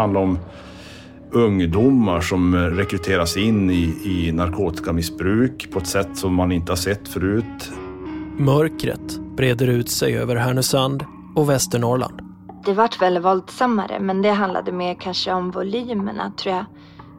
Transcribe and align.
handlar 0.00 0.20
om 0.20 0.38
ungdomar 1.32 2.20
som 2.20 2.56
rekryteras 2.56 3.36
in 3.36 3.70
i, 3.70 3.96
i 4.04 4.32
narkotikamissbruk 4.32 5.68
på 5.72 5.78
ett 5.78 5.86
sätt 5.86 6.08
som 6.14 6.34
man 6.34 6.52
inte 6.52 6.72
har 6.72 6.76
sett 6.76 7.08
förut. 7.08 7.72
Mörkret 8.36 9.18
breder 9.36 9.66
ut 9.66 9.90
sig 9.90 10.18
över 10.18 10.36
Härnösand 10.36 11.04
och 11.36 11.50
Västernorrland. 11.50 12.20
Det 12.64 12.72
vart 12.72 13.02
väl 13.02 13.18
våldsammare 13.18 14.00
men 14.00 14.22
det 14.22 14.30
handlade 14.30 14.72
mer 14.72 14.94
kanske 14.94 15.32
om 15.32 15.50
volymerna 15.50 16.32
tror 16.36 16.54
jag. 16.54 16.64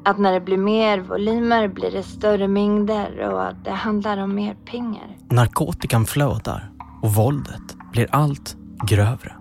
Att 0.05 0.20
när 0.20 0.34
det 0.34 0.41
blir 0.41 0.58
mer 0.58 1.00
volymer 1.00 1.68
blir 1.68 1.91
det 1.91 2.04
större 2.04 2.48
mängder 2.48 3.30
och 3.30 3.55
det 3.63 3.72
handlar 3.72 4.18
om 4.18 4.36
mer 4.36 4.55
pengar. 4.66 5.18
Narkotikan 5.30 6.05
flödar 6.05 6.72
och 7.02 7.13
våldet 7.13 7.77
blir 7.91 8.08
allt 8.12 8.55
grövre. 8.88 9.41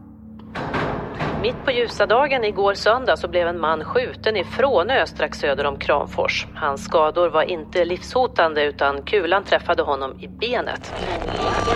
Mitt 1.42 1.64
på 1.64 1.70
ljusa 1.70 2.06
dagen 2.06 2.44
igår 2.44 2.74
söndag 2.74 3.16
så 3.16 3.28
blev 3.28 3.48
en 3.48 3.60
man 3.60 3.84
skjuten 3.84 4.36
i 4.36 4.44
Frånö 4.44 5.06
strax 5.06 5.38
söder 5.38 5.66
om 5.66 5.78
Kramfors. 5.78 6.46
Hans 6.54 6.84
skador 6.84 7.28
var 7.28 7.42
inte 7.42 7.84
livshotande 7.84 8.64
utan 8.64 9.02
kulan 9.02 9.44
träffade 9.44 9.82
honom 9.82 10.20
i 10.20 10.28
benet. 10.28 10.94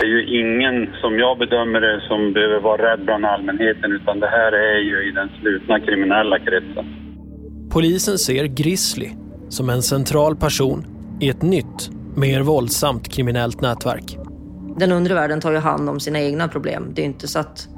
Det 0.00 0.06
är 0.06 0.08
ju 0.08 0.40
ingen, 0.40 0.94
som 1.00 1.18
jag 1.18 1.38
bedömer 1.38 1.80
det, 1.80 2.00
som 2.08 2.32
behöver 2.32 2.60
vara 2.60 2.92
rädd 2.92 3.04
bland 3.04 3.24
allmänheten 3.24 3.92
utan 3.92 4.20
det 4.20 4.26
här 4.26 4.52
är 4.52 4.78
ju 4.78 5.08
i 5.08 5.12
den 5.12 5.28
slutna 5.40 5.80
kriminella 5.80 6.38
kretsen. 6.38 6.86
Polisen 7.72 8.18
ser 8.18 8.44
Grizzly 8.44 9.10
som 9.48 9.70
en 9.70 9.82
central 9.82 10.36
person 10.36 10.86
i 11.20 11.28
ett 11.28 11.42
nytt, 11.42 11.90
mer 12.16 12.40
våldsamt 12.40 13.14
kriminellt 13.14 13.60
nätverk. 13.60 14.16
Den 14.76 14.92
undre 14.92 15.14
världen 15.14 15.40
tar 15.40 15.52
ju 15.52 15.58
hand 15.58 15.88
om 15.88 16.00
sina 16.00 16.20
egna 16.20 16.48
problem. 16.48 16.92
Det 16.94 17.02
är 17.02 17.06
inte 17.06 17.28
så 17.28 17.38
att 17.38 17.68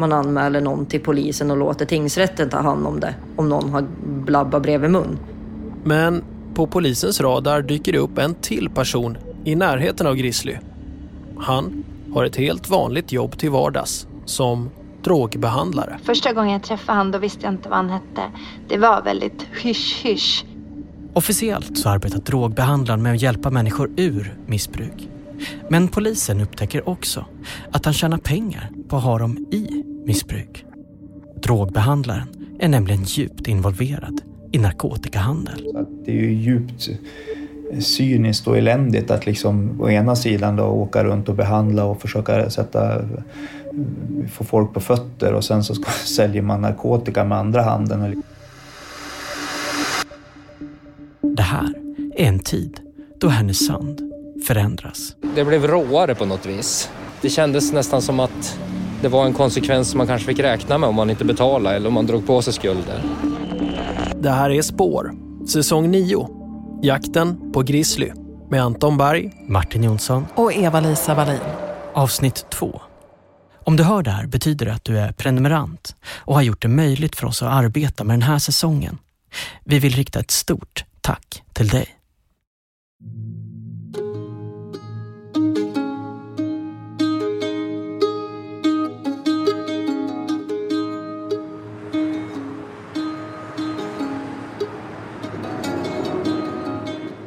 man 0.00 0.12
anmäler 0.12 0.60
någon 0.60 0.86
till 0.86 1.00
polisen 1.00 1.50
och 1.50 1.56
låter 1.56 1.86
tingsrätten 1.86 2.50
ta 2.50 2.60
hand 2.60 2.86
om 2.86 3.00
det 3.00 3.14
om 3.36 3.48
någon 3.48 3.70
har 3.70 3.84
blabba 4.02 4.60
bredvid 4.60 4.90
mun. 4.90 5.18
Men 5.84 6.24
på 6.54 6.66
polisens 6.66 7.20
radar 7.20 7.62
dyker 7.62 7.92
det 7.92 7.98
upp 7.98 8.18
en 8.18 8.34
till 8.34 8.70
person 8.70 9.18
i 9.44 9.54
närheten 9.54 10.06
av 10.06 10.14
Grizzly. 10.14 10.56
Han 11.38 11.84
har 12.14 12.24
ett 12.24 12.36
helt 12.36 12.70
vanligt 12.70 13.12
jobb 13.12 13.38
till 13.38 13.50
vardags 13.50 14.06
som 14.24 14.70
drogbehandlare. 15.02 15.98
Första 16.04 16.32
gången 16.32 16.52
jag 16.52 16.62
träffade 16.62 16.98
han 16.98 17.10
då 17.10 17.18
visste 17.18 17.46
jag 17.46 17.54
inte 17.54 17.68
vad 17.68 17.78
han 17.78 17.90
hette. 17.90 18.22
Det 18.68 18.78
var 18.78 19.02
väldigt 19.02 19.46
hysch-hysch. 19.62 20.44
Officiellt 21.12 21.78
så 21.78 21.88
arbetar 21.88 22.18
drogbehandlaren 22.18 23.02
med 23.02 23.12
att 23.12 23.22
hjälpa 23.22 23.50
människor 23.50 23.90
ur 23.96 24.34
missbruk. 24.46 25.08
Men 25.68 25.88
polisen 25.88 26.40
upptäcker 26.40 26.88
också 26.88 27.24
att 27.70 27.84
han 27.84 27.94
tjänar 27.94 28.18
pengar 28.18 28.70
på 28.88 28.96
att 28.96 29.02
ha 29.02 29.18
dem 29.18 29.46
i 29.50 29.84
missbruk. 30.10 30.64
Drogbehandlaren 31.42 32.28
är 32.58 32.68
nämligen 32.68 33.02
djupt 33.04 33.48
involverad 33.48 34.20
i 34.52 34.58
narkotikahandel. 34.58 35.86
det 36.04 36.10
är 36.10 36.16
ju 36.16 36.32
djupt 36.32 36.88
cyniskt 37.80 38.46
och 38.46 38.58
eländigt 38.58 39.10
att 39.10 39.26
liksom 39.26 39.80
å 39.80 39.90
ena 39.90 40.16
sidan 40.16 40.56
då 40.56 40.64
åka 40.64 41.04
runt 41.04 41.28
och 41.28 41.34
behandla 41.34 41.84
och 41.84 42.00
försöka 42.00 42.50
sätta, 42.50 43.02
få 44.32 44.44
folk 44.44 44.72
på 44.72 44.80
fötter 44.80 45.32
och 45.32 45.44
sen 45.44 45.64
så 45.64 45.74
ska, 45.74 45.90
säljer 46.06 46.42
man 46.42 46.60
narkotika 46.60 47.24
med 47.24 47.38
andra 47.38 47.62
handen. 47.62 48.22
Det 51.20 51.42
här 51.42 51.74
är 52.16 52.26
en 52.26 52.38
tid 52.38 52.80
då 53.20 53.28
Härnösand 53.28 54.12
förändras. 54.46 55.16
Det 55.34 55.44
blev 55.44 55.66
råare 55.66 56.14
på 56.14 56.24
något 56.24 56.46
vis. 56.46 56.90
Det 57.22 57.30
kändes 57.30 57.72
nästan 57.72 58.02
som 58.02 58.20
att 58.20 58.58
det 59.02 59.08
var 59.08 59.26
en 59.26 59.34
konsekvens 59.34 59.90
som 59.90 59.98
man 59.98 60.06
kanske 60.06 60.26
fick 60.26 60.38
räkna 60.38 60.78
med 60.78 60.88
om 60.88 60.94
man 60.94 61.10
inte 61.10 61.24
betalade 61.24 61.76
eller 61.76 61.88
om 61.88 61.94
man 61.94 62.06
drog 62.06 62.26
på 62.26 62.42
sig 62.42 62.52
skulder. 62.52 63.02
Det 64.20 64.30
här 64.30 64.50
är 64.50 64.62
Spår, 64.62 65.12
säsong 65.48 65.90
9. 65.90 66.28
Jakten 66.82 67.52
på 67.52 67.62
Grizzly 67.62 68.10
med 68.50 68.62
Anton 68.62 68.96
Berg, 68.96 69.32
Martin 69.48 69.82
Jonsson 69.82 70.26
och 70.34 70.52
Eva-Lisa 70.52 71.14
Wallin. 71.14 71.38
Avsnitt 71.94 72.46
2. 72.50 72.80
Om 73.64 73.76
du 73.76 73.82
hör 73.82 74.02
det 74.02 74.10
här 74.10 74.26
betyder 74.26 74.66
det 74.66 74.74
att 74.74 74.84
du 74.84 74.98
är 74.98 75.12
prenumerant 75.12 75.96
och 76.06 76.34
har 76.34 76.42
gjort 76.42 76.62
det 76.62 76.68
möjligt 76.68 77.16
för 77.16 77.26
oss 77.26 77.42
att 77.42 77.52
arbeta 77.52 78.04
med 78.04 78.14
den 78.14 78.22
här 78.22 78.38
säsongen. 78.38 78.98
Vi 79.64 79.78
vill 79.78 79.94
rikta 79.94 80.20
ett 80.20 80.30
stort 80.30 80.84
tack 81.00 81.42
till 81.52 81.68
dig. 81.68 81.99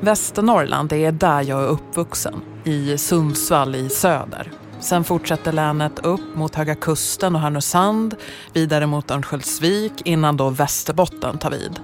Västernorrland, 0.03 0.89
det 0.89 1.05
är 1.05 1.11
där 1.11 1.41
jag 1.41 1.63
är 1.63 1.67
uppvuxen. 1.67 2.41
I 2.63 2.97
Sundsvall 2.97 3.75
i 3.75 3.89
söder. 3.89 4.51
Sen 4.79 5.03
fortsätter 5.03 5.51
länet 5.51 5.99
upp 5.99 6.35
mot 6.35 6.55
Höga 6.55 6.75
Kusten 6.75 7.35
och 7.35 7.41
Härnösand, 7.41 8.15
vidare 8.53 8.87
mot 8.87 9.11
Örnsköldsvik 9.11 9.93
innan 10.05 10.37
då 10.37 10.49
Västerbotten 10.49 11.37
tar 11.37 11.51
vid. 11.51 11.79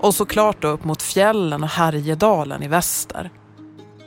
Och 0.00 0.14
såklart 0.14 0.64
upp 0.64 0.84
mot 0.84 1.02
fjällen 1.02 1.62
och 1.62 1.68
Härjedalen 1.68 2.62
i 2.62 2.68
väster. 2.68 3.30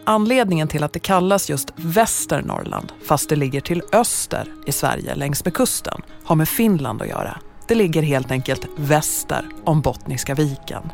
Anledningen 0.05 0.67
till 0.67 0.83
att 0.83 0.93
det 0.93 0.99
kallas 0.99 1.49
just 1.49 1.73
Västernorrland, 1.75 2.93
fast 3.07 3.29
det 3.29 3.35
ligger 3.35 3.61
till 3.61 3.83
öster 3.93 4.47
i 4.65 4.71
Sverige 4.71 5.15
längs 5.15 5.45
med 5.45 5.53
kusten, 5.53 6.01
har 6.23 6.35
med 6.35 6.49
Finland 6.49 7.01
att 7.01 7.07
göra. 7.07 7.39
Det 7.67 7.75
ligger 7.75 8.01
helt 8.01 8.31
enkelt 8.31 8.67
väster 8.75 9.45
om 9.63 9.81
Bottniska 9.81 10.35
viken. 10.35 10.91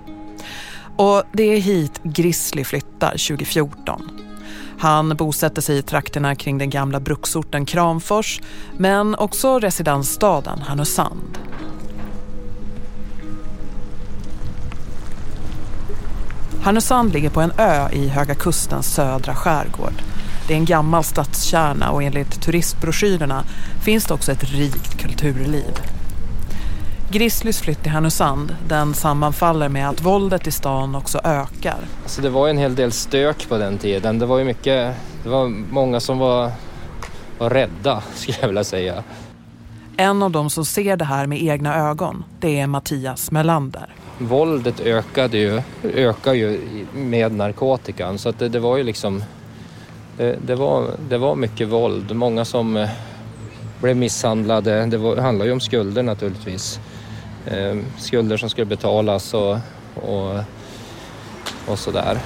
Och 0.98 1.24
det 1.32 1.44
är 1.44 1.60
hit 1.60 2.00
Grizzly 2.04 2.64
flyttar 2.64 3.12
2014. 3.12 4.12
Han 4.80 5.16
bosätter 5.16 5.62
sig 5.62 5.78
i 5.78 5.82
trakterna 5.82 6.36
kring 6.36 6.58
den 6.58 6.70
gamla 6.70 7.00
bruksorten 7.00 7.66
Kramfors 7.66 8.42
men 8.78 9.16
också 9.16 9.60
residensstaden 9.60 10.60
Härnösand. 10.62 11.38
Härnösand 16.62 17.14
ligger 17.14 17.30
på 17.30 17.42
en 17.42 17.52
ö 17.58 17.90
i 17.92 18.08
Höga 18.08 18.36
Kustens 18.36 18.94
södra 18.94 19.36
skärgård. 19.36 19.94
Det 20.48 20.54
är 20.54 20.58
en 20.58 20.66
gammal 20.66 21.04
stadskärna 21.04 21.92
och 21.92 22.04
enligt 22.04 22.42
turistbroschyrerna 22.42 23.44
finns 23.84 24.06
det 24.06 24.14
också 24.14 24.32
ett 24.32 24.44
rikt 24.44 24.98
kulturliv. 25.02 25.82
Grizzlys 27.12 27.62
flytt 27.62 27.84
till 27.84 27.92
Härnösand, 27.92 28.56
den 28.68 28.94
sammanfaller 28.94 29.70
med 29.70 29.90
att 29.90 30.02
våldet 30.02 30.48
i 30.48 30.52
stan 30.52 30.96
också 30.96 31.20
ökar. 31.24 31.78
Alltså 32.04 32.22
det 32.22 32.30
var 32.30 32.50
en 32.50 32.58
hel 32.58 32.76
del 32.76 32.92
stök 32.92 33.50
på 33.50 33.58
den 33.58 33.78
tiden. 33.78 34.20
Det 34.20 34.26
var 34.26 34.38
ju 34.38 34.44
mycket, 34.44 34.96
det 35.24 35.30
var 35.30 35.48
många 35.48 36.00
som 36.00 36.18
var, 36.18 36.52
var 37.38 37.50
rädda 37.50 38.04
skulle 38.16 38.38
jag 38.42 38.48
vilja 38.48 38.64
säga. 38.64 39.04
En 39.98 40.24
av 40.24 40.32
dem 40.32 40.50
som 40.50 40.66
ser 40.66 40.98
det 40.98 41.06
här 41.06 41.28
med 41.28 41.44
egna 41.44 41.76
ögon, 41.90 42.24
det 42.40 42.60
är 42.60 42.68
Mattias 42.68 43.32
Melander. 43.32 43.90
Våldet 44.18 44.80
ökade 44.80 45.38
ju, 45.38 45.62
ökar 45.84 46.34
ju 46.34 46.60
med 46.94 47.32
narkotikan 47.32 48.18
så 48.18 48.30
att 48.30 48.40
det, 48.40 48.50
det 48.50 48.60
var 48.60 48.78
ju 48.78 48.84
liksom, 48.84 49.24
det, 50.18 50.38
det, 50.46 50.56
var, 50.56 50.88
det 51.10 51.18
var 51.18 51.36
mycket 51.36 51.68
våld. 51.68 52.16
Många 52.16 52.46
som 52.46 52.78
eh, 52.78 52.90
blev 53.82 53.98
misshandlade. 53.98 54.86
Det 54.86 54.98
var, 54.98 55.18
handlar 55.18 55.46
ju 55.46 55.52
om 55.52 55.60
skulder 55.60 56.04
naturligtvis 56.04 56.80
skulder 57.98 58.38
som 58.38 58.50
skulle 58.50 58.66
betalas 58.66 59.34
och, 59.34 59.58
och, 59.96 60.40
och 61.68 61.80
sådär. 61.80 62.20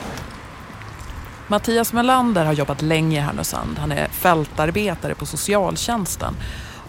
Mattias 1.48 1.94
Melander 1.94 2.46
har 2.46 2.54
jobbat 2.54 2.82
länge 2.82 3.18
i 3.18 3.22
Härnösand. 3.22 3.80
Han 3.80 3.92
är 3.92 4.08
fältarbetare 4.08 5.16
på 5.16 5.26
socialtjänsten. 5.26 6.36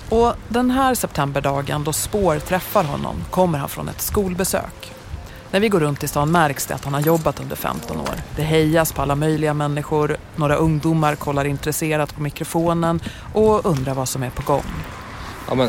Och 0.08 0.34
den 0.48 0.70
här 0.70 0.94
septemberdagen 0.94 1.84
då 1.84 1.92
Spår 1.92 2.38
träffar 2.38 2.84
honom 2.84 3.16
kommer 3.30 3.58
han 3.58 3.68
från 3.68 3.88
ett 3.88 4.00
skolbesök. 4.00 4.92
När 5.50 5.60
vi 5.60 5.68
går 5.68 5.80
runt 5.80 6.04
i 6.04 6.08
stan 6.08 6.32
märks 6.32 6.66
det 6.66 6.74
att 6.74 6.84
han 6.84 6.94
har 6.94 7.00
jobbat 7.00 7.40
under 7.40 7.56
15 7.56 8.00
år. 8.00 8.14
Det 8.36 8.42
hejas 8.42 8.92
på 8.92 9.02
alla 9.02 9.14
möjliga 9.14 9.54
människor. 9.54 10.16
Några 10.36 10.54
ungdomar 10.54 11.14
kollar 11.14 11.44
intresserat 11.44 12.14
på 12.14 12.22
mikrofonen 12.22 13.00
och 13.32 13.66
undrar 13.66 13.94
vad 13.94 14.08
som 14.08 14.22
är 14.22 14.30
på 14.30 14.42
gång. 14.42 14.72
Ja, 15.48 15.54
men 15.54 15.68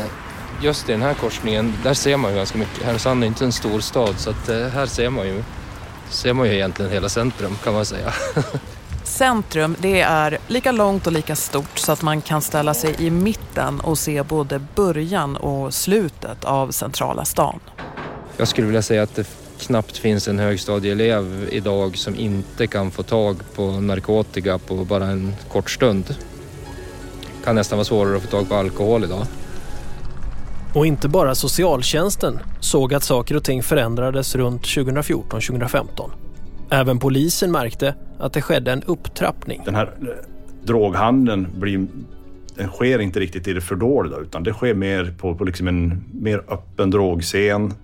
just 0.62 0.88
i 0.88 0.92
den 0.92 1.02
här 1.02 1.14
korsningen, 1.14 1.72
där 1.82 1.94
ser 1.94 2.16
man 2.16 2.30
ju 2.30 2.36
ganska 2.36 2.58
mycket. 2.58 2.82
Härnösand 2.82 3.22
är 3.22 3.26
inte 3.26 3.44
en 3.44 3.52
stor 3.52 3.80
stad 3.80 4.14
så 4.18 4.30
att, 4.30 4.48
eh, 4.48 4.66
här 4.66 4.86
ser 4.86 5.10
man 5.10 5.26
ju 5.26 5.42
ser 6.10 6.32
man 6.32 6.48
ju 6.48 6.54
egentligen 6.54 6.92
hela 6.92 7.08
centrum 7.08 7.56
kan 7.64 7.74
man 7.74 7.84
säga. 7.84 8.12
Centrum 9.04 9.76
det 9.78 10.00
är 10.00 10.38
lika 10.46 10.72
långt 10.72 11.06
och 11.06 11.12
lika 11.12 11.36
stort 11.36 11.78
så 11.78 11.92
att 11.92 12.02
man 12.02 12.20
kan 12.20 12.42
ställa 12.42 12.74
sig 12.74 12.94
i 12.98 13.10
mitten 13.10 13.80
och 13.80 13.98
se 13.98 14.22
både 14.22 14.58
början 14.74 15.36
och 15.36 15.74
slutet 15.74 16.44
av 16.44 16.70
centrala 16.70 17.24
stan. 17.24 17.60
Jag 18.36 18.48
skulle 18.48 18.66
vilja 18.66 18.82
säga 18.82 19.02
att 19.02 19.14
det 19.14 19.26
knappt 19.60 19.96
finns 19.96 20.28
en 20.28 20.38
högstadieelev 20.38 21.48
idag 21.52 21.98
som 21.98 22.16
inte 22.16 22.66
kan 22.66 22.90
få 22.90 23.02
tag 23.02 23.36
på 23.54 23.70
narkotika 23.70 24.58
på 24.58 24.74
bara 24.74 25.06
en 25.06 25.34
kort 25.52 25.70
stund. 25.70 26.04
Det 26.08 27.44
kan 27.44 27.54
nästan 27.54 27.78
vara 27.78 27.84
svårare 27.84 28.16
att 28.16 28.22
få 28.22 28.28
tag 28.28 28.48
på 28.48 28.54
alkohol 28.54 29.04
idag. 29.04 29.26
Och 30.74 30.86
inte 30.86 31.08
bara 31.08 31.34
socialtjänsten 31.34 32.38
såg 32.60 32.94
att 32.94 33.02
saker 33.02 33.36
och 33.36 33.44
ting 33.44 33.62
förändrades 33.62 34.34
runt 34.36 34.62
2014-2015. 34.62 36.10
Även 36.70 36.98
polisen 36.98 37.52
märkte 37.52 37.94
att 38.18 38.32
det 38.32 38.42
skedde 38.42 38.72
en 38.72 38.82
upptrappning. 38.82 39.62
Den 39.64 39.74
här 39.74 39.92
eh, 40.00 40.08
droghandeln 40.62 41.48
blir, 41.58 41.86
den 42.56 42.68
sker 42.68 42.98
inte 42.98 43.20
riktigt 43.20 43.48
i 43.48 43.52
det 43.52 43.60
fördolda 43.60 44.18
utan 44.18 44.42
det 44.42 44.52
sker 44.52 44.74
mer 44.74 45.14
på, 45.18 45.34
på 45.34 45.44
liksom 45.44 45.68
en 45.68 46.04
mer 46.12 46.38
öppen 46.48 46.90
drogscen. 46.90 47.74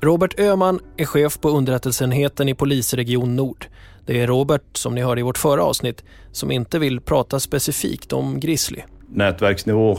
Robert 0.00 0.40
Öhman 0.40 0.80
är 0.96 1.04
chef 1.04 1.40
på 1.40 1.48
underrättelseenheten 1.48 2.48
i 2.48 2.54
polisregion 2.54 3.36
Nord. 3.36 3.66
Det 4.06 4.20
är 4.20 4.26
Robert, 4.26 4.76
som 4.76 4.94
ni 4.94 5.02
hörde 5.02 5.20
i 5.20 5.24
vårt 5.24 5.38
förra 5.38 5.64
avsnitt, 5.64 6.04
som 6.32 6.50
inte 6.50 6.78
vill 6.78 7.00
prata 7.00 7.40
specifikt 7.40 8.12
om 8.12 8.40
Grizzly. 8.40 8.80
Nätverksnivå, 9.08 9.98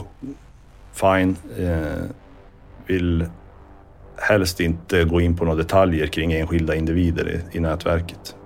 fine. 0.92 1.36
Eh, 1.58 2.10
vill 2.86 3.26
helst 4.16 4.60
inte 4.60 5.04
gå 5.04 5.20
in 5.20 5.36
på 5.36 5.44
några 5.44 5.56
detaljer 5.56 6.06
kring 6.06 6.32
enskilda 6.32 6.74
individer 6.74 7.28
i, 7.28 7.56
i 7.56 7.60
nätverket. 7.60 8.36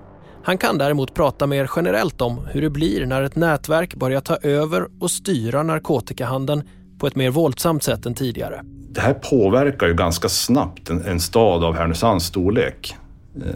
Han 0.43 0.58
kan 0.58 0.79
däremot 0.79 1.14
prata 1.14 1.46
mer 1.46 1.70
generellt 1.76 2.20
om 2.20 2.46
hur 2.50 2.62
det 2.62 2.70
blir 2.70 3.06
när 3.06 3.23
ett 3.23 3.37
nätverk 3.37 3.94
börjar 3.94 4.20
ta 4.20 4.37
över 4.37 4.87
och 5.00 5.11
styra 5.11 5.62
narkotikahandeln 5.62 6.62
på 6.99 7.06
ett 7.06 7.17
mer 7.17 7.31
våldsamt 7.31 7.82
sätt 7.82 8.06
än 8.06 8.14
tidigare. 8.14 8.61
Det 8.90 9.00
här 9.00 9.14
påverkar 9.14 9.87
ju 9.87 9.94
ganska 9.94 10.29
snabbt 10.29 10.90
en, 10.90 11.05
en 11.05 11.20
stad 11.20 11.64
av 11.64 11.75
Härnösands 11.75 12.25
storlek. 12.25 12.96
Eh, 13.37 13.52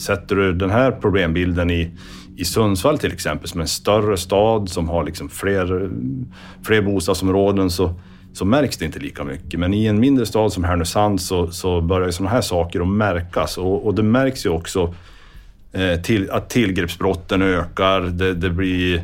sätter 0.00 0.36
du 0.36 0.52
den 0.52 0.70
här 0.70 0.92
problembilden 0.92 1.70
i, 1.70 1.90
i 2.36 2.44
Sundsvall 2.44 2.98
till 2.98 3.12
exempel, 3.12 3.48
som 3.48 3.60
är 3.60 3.64
en 3.64 3.68
större 3.68 4.16
stad 4.16 4.68
som 4.68 4.88
har 4.88 5.04
liksom 5.04 5.28
fler, 5.28 5.90
fler 6.62 6.82
bostadsområden, 6.82 7.70
så, 7.70 7.94
så 8.32 8.44
märks 8.44 8.76
det 8.76 8.84
inte 8.84 8.98
lika 8.98 9.24
mycket. 9.24 9.60
Men 9.60 9.74
i 9.74 9.86
en 9.86 10.00
mindre 10.00 10.26
stad 10.26 10.52
som 10.52 10.64
Härnösand 10.64 11.20
så, 11.20 11.50
så 11.50 11.80
börjar 11.80 12.10
sådana 12.10 12.30
här 12.30 12.40
saker 12.40 12.80
att 12.80 12.88
märkas 12.88 13.58
och, 13.58 13.86
och 13.86 13.94
det 13.94 14.02
märks 14.02 14.46
ju 14.46 14.50
också 14.50 14.94
eh, 15.72 16.00
till, 16.00 16.30
att 16.30 16.50
tillgreppsbrotten 16.50 17.42
ökar, 17.42 18.00
det, 18.00 18.34
det 18.34 18.50
blir 18.50 19.02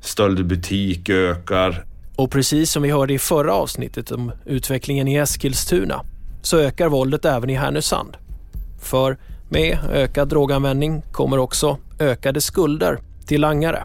stöld 0.00 0.40
i 0.40 0.42
butik 0.42 1.08
ökar. 1.08 1.84
Och 2.16 2.30
precis 2.30 2.70
som 2.72 2.82
vi 2.82 2.90
hörde 2.90 3.14
i 3.14 3.18
förra 3.18 3.54
avsnittet 3.54 4.10
om 4.10 4.32
utvecklingen 4.46 5.08
i 5.08 5.14
Eskilstuna 5.14 6.04
så 6.42 6.58
ökar 6.58 6.88
våldet 6.88 7.24
även 7.24 7.50
i 7.50 7.54
Härnösand. 7.54 8.16
För 8.82 9.16
med 9.48 9.78
ökad 9.92 10.28
droganvändning 10.28 11.02
kommer 11.12 11.38
också 11.38 11.78
ökade 11.98 12.40
skulder 12.40 12.98
till 13.26 13.40
langare. 13.40 13.84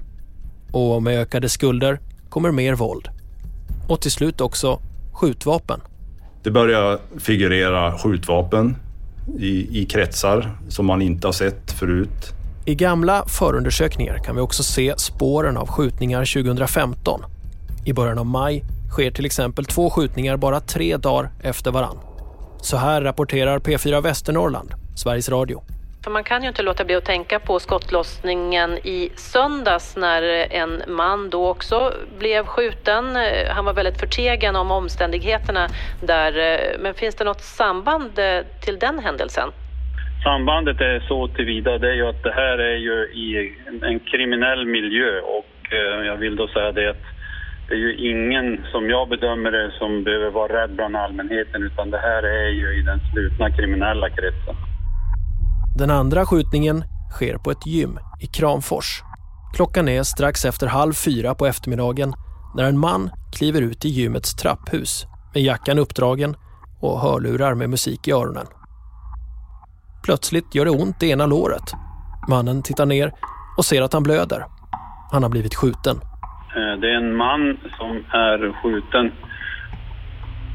Och 0.72 1.04
med 1.04 1.20
ökade 1.22 1.50
skulder 1.50 2.00
kommer 2.30 2.52
mer 2.52 2.74
våld. 2.74 3.10
Och 3.88 4.02
till 4.02 4.12
slut 4.12 4.42
också 4.42 4.80
skjutvapen. 5.14 5.82
Det 6.44 6.52
börjar 6.52 7.00
figurera 7.18 7.98
skjutvapen 7.98 8.76
i, 9.40 9.82
i 9.82 9.86
kretsar 9.86 10.58
som 10.70 10.86
man 10.86 11.02
inte 11.02 11.28
har 11.28 11.32
sett 11.32 11.72
förut. 11.72 12.34
I 12.66 12.76
gamla 12.76 13.24
förundersökningar 13.28 14.18
kan 14.18 14.36
vi 14.36 14.42
också 14.42 14.64
se 14.64 14.94
spåren 14.98 15.58
av 15.58 15.68
skjutningar 15.68 16.44
2015. 16.44 17.22
I 17.86 17.94
början 17.94 18.18
av 18.18 18.26
maj 18.26 18.64
sker 18.92 19.12
till 19.12 19.26
exempel 19.26 19.66
två 19.66 19.90
skjutningar 19.90 20.38
bara 20.38 20.60
tre 20.60 20.98
dagar 20.98 21.30
efter 21.42 21.72
varann. 21.72 21.98
Så 22.62 22.78
här 22.78 23.02
rapporterar 23.02 23.60
P4 23.60 24.02
Västernorrland, 24.02 24.74
Sveriges 24.96 25.30
Radio. 25.30 25.64
För 26.06 26.12
man 26.12 26.24
kan 26.24 26.42
ju 26.42 26.48
inte 26.48 26.64
låta 26.64 26.86
bli 26.86 26.96
att 26.96 27.06
tänka 27.06 27.40
på 27.40 27.60
skottlossningen 27.60 28.78
i 28.78 29.12
söndags 29.16 29.98
när 29.98 30.22
en 30.52 30.84
man 30.88 31.30
då 31.30 31.50
också 31.50 31.94
blev 32.20 32.46
skjuten. 32.46 33.16
Eh, 33.16 33.54
han 33.56 33.66
var 33.66 33.74
väldigt 33.74 34.00
förtegen 34.00 34.56
om 34.56 34.72
omständigheterna 34.72 35.68
där. 36.04 36.32
Eh, 36.38 36.80
men 36.80 36.94
finns 36.94 37.16
det 37.16 37.24
något 37.24 37.42
samband 37.42 38.20
eh, 38.20 38.40
till 38.66 38.80
den 38.80 39.00
händelsen? 39.00 39.50
Sambandet 40.24 40.82
är 40.82 41.00
så 41.08 41.28
tillvida 41.28 41.78
det 41.78 41.90
är 41.90 41.94
ju 41.94 42.08
att 42.08 42.24
det 42.24 42.32
här 42.32 42.58
är 42.58 42.78
ju 42.78 42.98
i 43.26 43.56
en 43.82 44.00
kriminell 44.00 44.66
miljö 44.66 45.20
och 45.20 45.52
jag 46.06 46.16
vill 46.16 46.36
då 46.36 46.48
säga 46.48 46.72
det 46.72 46.90
att 46.90 47.06
det 47.68 47.74
är 47.74 47.80
ju 47.80 47.96
ingen, 47.96 48.66
som 48.72 48.90
jag 48.90 49.10
bedömer 49.10 49.52
det, 49.52 49.72
som 49.80 50.04
behöver 50.04 50.30
vara 50.30 50.62
rädd 50.62 50.72
bland 50.72 50.96
allmänheten 50.96 51.64
utan 51.64 51.92
det 51.92 51.98
här 51.98 52.24
är 52.24 52.50
ju 52.50 52.80
i 52.80 52.82
den 52.82 53.00
slutna 53.14 53.52
kriminella 53.52 54.10
kretsen. 54.10 54.56
Den 55.78 55.92
andra 55.92 56.26
skjutningen 56.26 56.84
sker 57.12 57.38
på 57.38 57.52
ett 57.52 57.66
gym 57.66 58.00
i 58.22 58.28
Kramfors. 58.28 59.04
Klockan 59.56 59.88
är 59.88 60.04
strax 60.04 60.46
efter 60.46 60.68
halv 60.68 60.94
fyra 60.94 61.36
på 61.36 61.46
eftermiddagen 61.46 62.14
när 62.56 62.64
en 62.64 62.80
man 62.80 63.10
kliver 63.38 63.62
ut 63.62 63.86
i 63.86 63.90
gymmets 63.90 64.36
trapphus 64.36 65.06
med 65.34 65.44
jackan 65.44 65.80
uppdragen 65.80 66.36
och 66.82 67.00
hörlurar 67.00 67.56
med 67.56 67.70
musik 67.70 68.08
i 68.08 68.12
öronen. 68.12 68.46
Plötsligt 70.06 70.56
gör 70.56 70.66
det 70.66 70.72
ont 70.72 71.04
i 71.04 71.10
ena 71.10 71.26
låret. 71.26 71.74
Mannen 72.30 72.64
tittar 72.64 72.86
ner 72.86 73.12
och 73.58 73.66
ser 73.66 73.82
att 73.82 73.94
han 73.94 74.04
blöder. 74.04 74.46
Han 75.12 75.24
har 75.24 75.30
blivit 75.30 75.56
skjuten. 75.56 75.96
Eh, 76.58 76.80
det 76.82 76.88
är 76.88 76.98
en 76.98 77.16
man 77.16 77.58
som 77.78 77.92
är 78.12 78.62
skjuten 78.62 79.12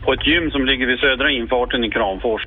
på 0.05 0.13
ett 0.13 0.27
gym 0.27 0.51
som 0.51 0.67
ligger 0.67 0.87
vid 0.87 0.99
södra 0.99 1.31
infarten 1.31 1.85
i 1.85 1.91
Kramfors. 1.91 2.43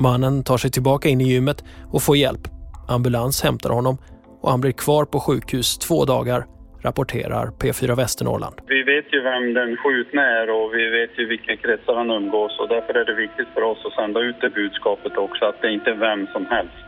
Mannen 0.00 0.44
tar 0.44 0.56
sig 0.56 0.70
tillbaka 0.70 1.08
in 1.08 1.20
i 1.20 1.24
gymmet 1.24 1.64
och 1.92 2.02
får 2.02 2.16
hjälp. 2.16 2.48
Ambulans 2.88 3.42
hämtar 3.42 3.70
honom 3.70 3.98
och 4.42 4.50
han 4.50 4.60
blir 4.60 4.72
kvar 4.72 5.04
på 5.04 5.20
sjukhus 5.20 5.78
två 5.78 6.04
dagar, 6.04 6.46
rapporterar 6.82 7.46
P4 7.46 7.96
Västernorrland. 7.96 8.54
Vi 8.66 8.82
vet 8.82 9.12
ju 9.12 9.22
vem 9.22 9.54
den 9.54 9.76
skjutne 9.76 10.22
är 10.22 10.50
och 10.50 10.74
vi 10.74 10.84
vet 10.90 11.18
ju 11.18 11.26
vilka 11.28 11.56
kretsar 11.56 11.94
han 11.94 12.10
umgås 12.10 12.58
och 12.60 12.68
därför 12.68 12.94
är 12.94 13.04
det 13.04 13.14
viktigt 13.14 13.48
för 13.54 13.62
oss 13.62 13.78
att 13.86 13.92
sända 13.92 14.20
ut 14.20 14.36
det 14.40 14.50
budskapet 14.50 15.16
också, 15.16 15.44
att 15.44 15.62
det 15.62 15.72
inte 15.72 15.90
är 15.90 15.98
vem 16.08 16.26
som 16.26 16.46
helst. 16.46 16.86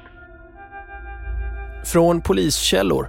Från 1.92 2.20
poliskällor, 2.20 3.08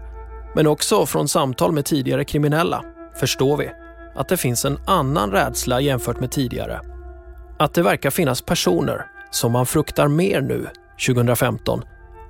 men 0.55 0.67
också 0.67 1.05
från 1.05 1.27
samtal 1.27 1.71
med 1.71 1.85
tidigare 1.85 2.23
kriminella, 2.23 2.83
förstår 3.19 3.57
vi 3.57 3.69
att 4.15 4.29
det 4.29 4.37
finns 4.37 4.65
en 4.65 4.77
annan 4.87 5.31
rädsla 5.31 5.81
jämfört 5.81 6.19
med 6.19 6.31
tidigare. 6.31 6.79
Att 7.59 7.73
det 7.73 7.81
verkar 7.81 8.09
finnas 8.09 8.41
personer 8.41 9.05
som 9.31 9.51
man 9.51 9.65
fruktar 9.65 10.07
mer 10.07 10.41
nu, 10.41 10.67
2015, 11.07 11.81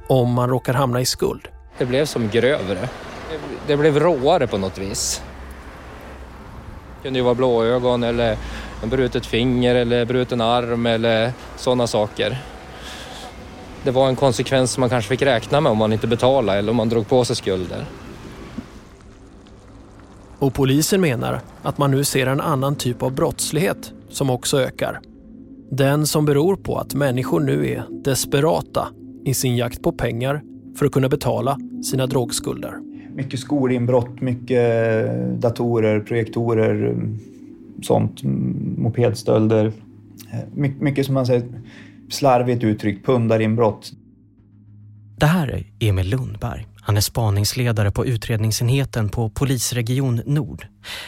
om 0.07 0.33
man 0.33 0.49
råkar 0.49 0.73
hamna 0.73 1.01
i 1.01 1.05
skuld. 1.05 1.47
Det 1.77 1.85
blev 1.85 2.05
som 2.05 2.29
grövre. 2.29 2.89
Det 3.67 3.77
blev 3.77 3.99
råare 3.99 4.47
på 4.47 4.57
något 4.57 4.77
vis. 4.77 5.21
Det 6.97 7.03
kunde 7.03 7.19
ju 7.19 7.23
vara 7.23 7.35
blåögon 7.35 8.03
eller 8.03 8.37
en 8.83 8.89
brutet 8.89 9.25
finger 9.25 9.75
eller 9.75 10.05
bruten 10.05 10.41
arm 10.41 10.85
eller 10.85 11.33
sådana 11.57 11.87
saker. 11.87 12.37
Det 13.83 13.91
var 13.91 14.07
en 14.07 14.15
konsekvens 14.15 14.71
som 14.71 14.81
man 14.81 14.89
kanske 14.89 15.09
fick 15.09 15.21
räkna 15.21 15.61
med 15.61 15.71
om 15.71 15.77
man 15.77 15.93
inte 15.93 16.07
betalade 16.07 16.57
eller 16.57 16.69
om 16.69 16.75
man 16.75 16.89
drog 16.89 17.07
på 17.07 17.25
sig 17.25 17.35
skulder. 17.35 17.85
Och 20.39 20.53
polisen 20.53 21.01
menar 21.01 21.41
att 21.63 21.77
man 21.77 21.91
nu 21.91 22.03
ser 22.03 22.27
en 22.27 22.41
annan 22.41 22.75
typ 22.75 23.03
av 23.03 23.11
brottslighet 23.11 23.91
som 24.09 24.29
också 24.29 24.61
ökar. 24.61 24.99
Den 25.71 26.07
som 26.07 26.25
beror 26.25 26.55
på 26.55 26.77
att 26.77 26.93
människor 26.93 27.39
nu 27.39 27.67
är 27.67 27.83
desperata 28.03 28.87
i 29.25 29.33
sin 29.33 29.55
jakt 29.55 29.81
på 29.81 29.91
pengar 29.91 30.41
för 30.77 30.85
att 30.85 30.91
kunna 30.91 31.09
betala 31.09 31.57
sina 31.83 32.07
drogskulder. 32.07 32.73
Mycket 33.15 33.39
skolinbrott, 33.39 34.21
mycket 34.21 34.61
datorer, 35.41 35.99
projektorer, 35.99 36.95
sånt, 37.81 38.23
mopedstölder. 38.77 39.71
My 40.53 40.73
mycket 40.79 41.05
som 41.05 41.15
man 41.15 41.25
säger 41.25 41.43
slarvigt 42.09 42.63
uttryckt, 42.63 43.05
pundarinbrott. 43.05 43.91
Det 45.17 45.25
här 45.25 45.47
är 45.47 45.65
Emil 45.79 46.09
Lundberg. 46.09 46.67
Han 46.81 46.97
är 46.97 47.01
spaningsledare 47.01 47.91
på 47.91 48.05
utredningsenheten 48.05 49.09
på 49.09 49.29
Polisregion 49.29 50.21
Nord. 50.25 50.65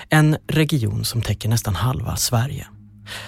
En 0.10 0.38
region 0.48 1.04
som 1.04 1.22
täcker 1.22 1.50
nästan 1.50 1.76
halva 1.76 2.16
Sverige. 2.16 2.68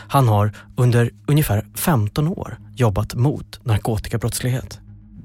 Han 0.08 0.28
har 0.28 0.52
under 0.76 1.10
ungefär 1.28 1.66
15 1.76 2.28
år 2.28 2.58
jobbat 2.76 3.16
mot 3.16 3.60
narkotikabrottslighet. 3.64 4.80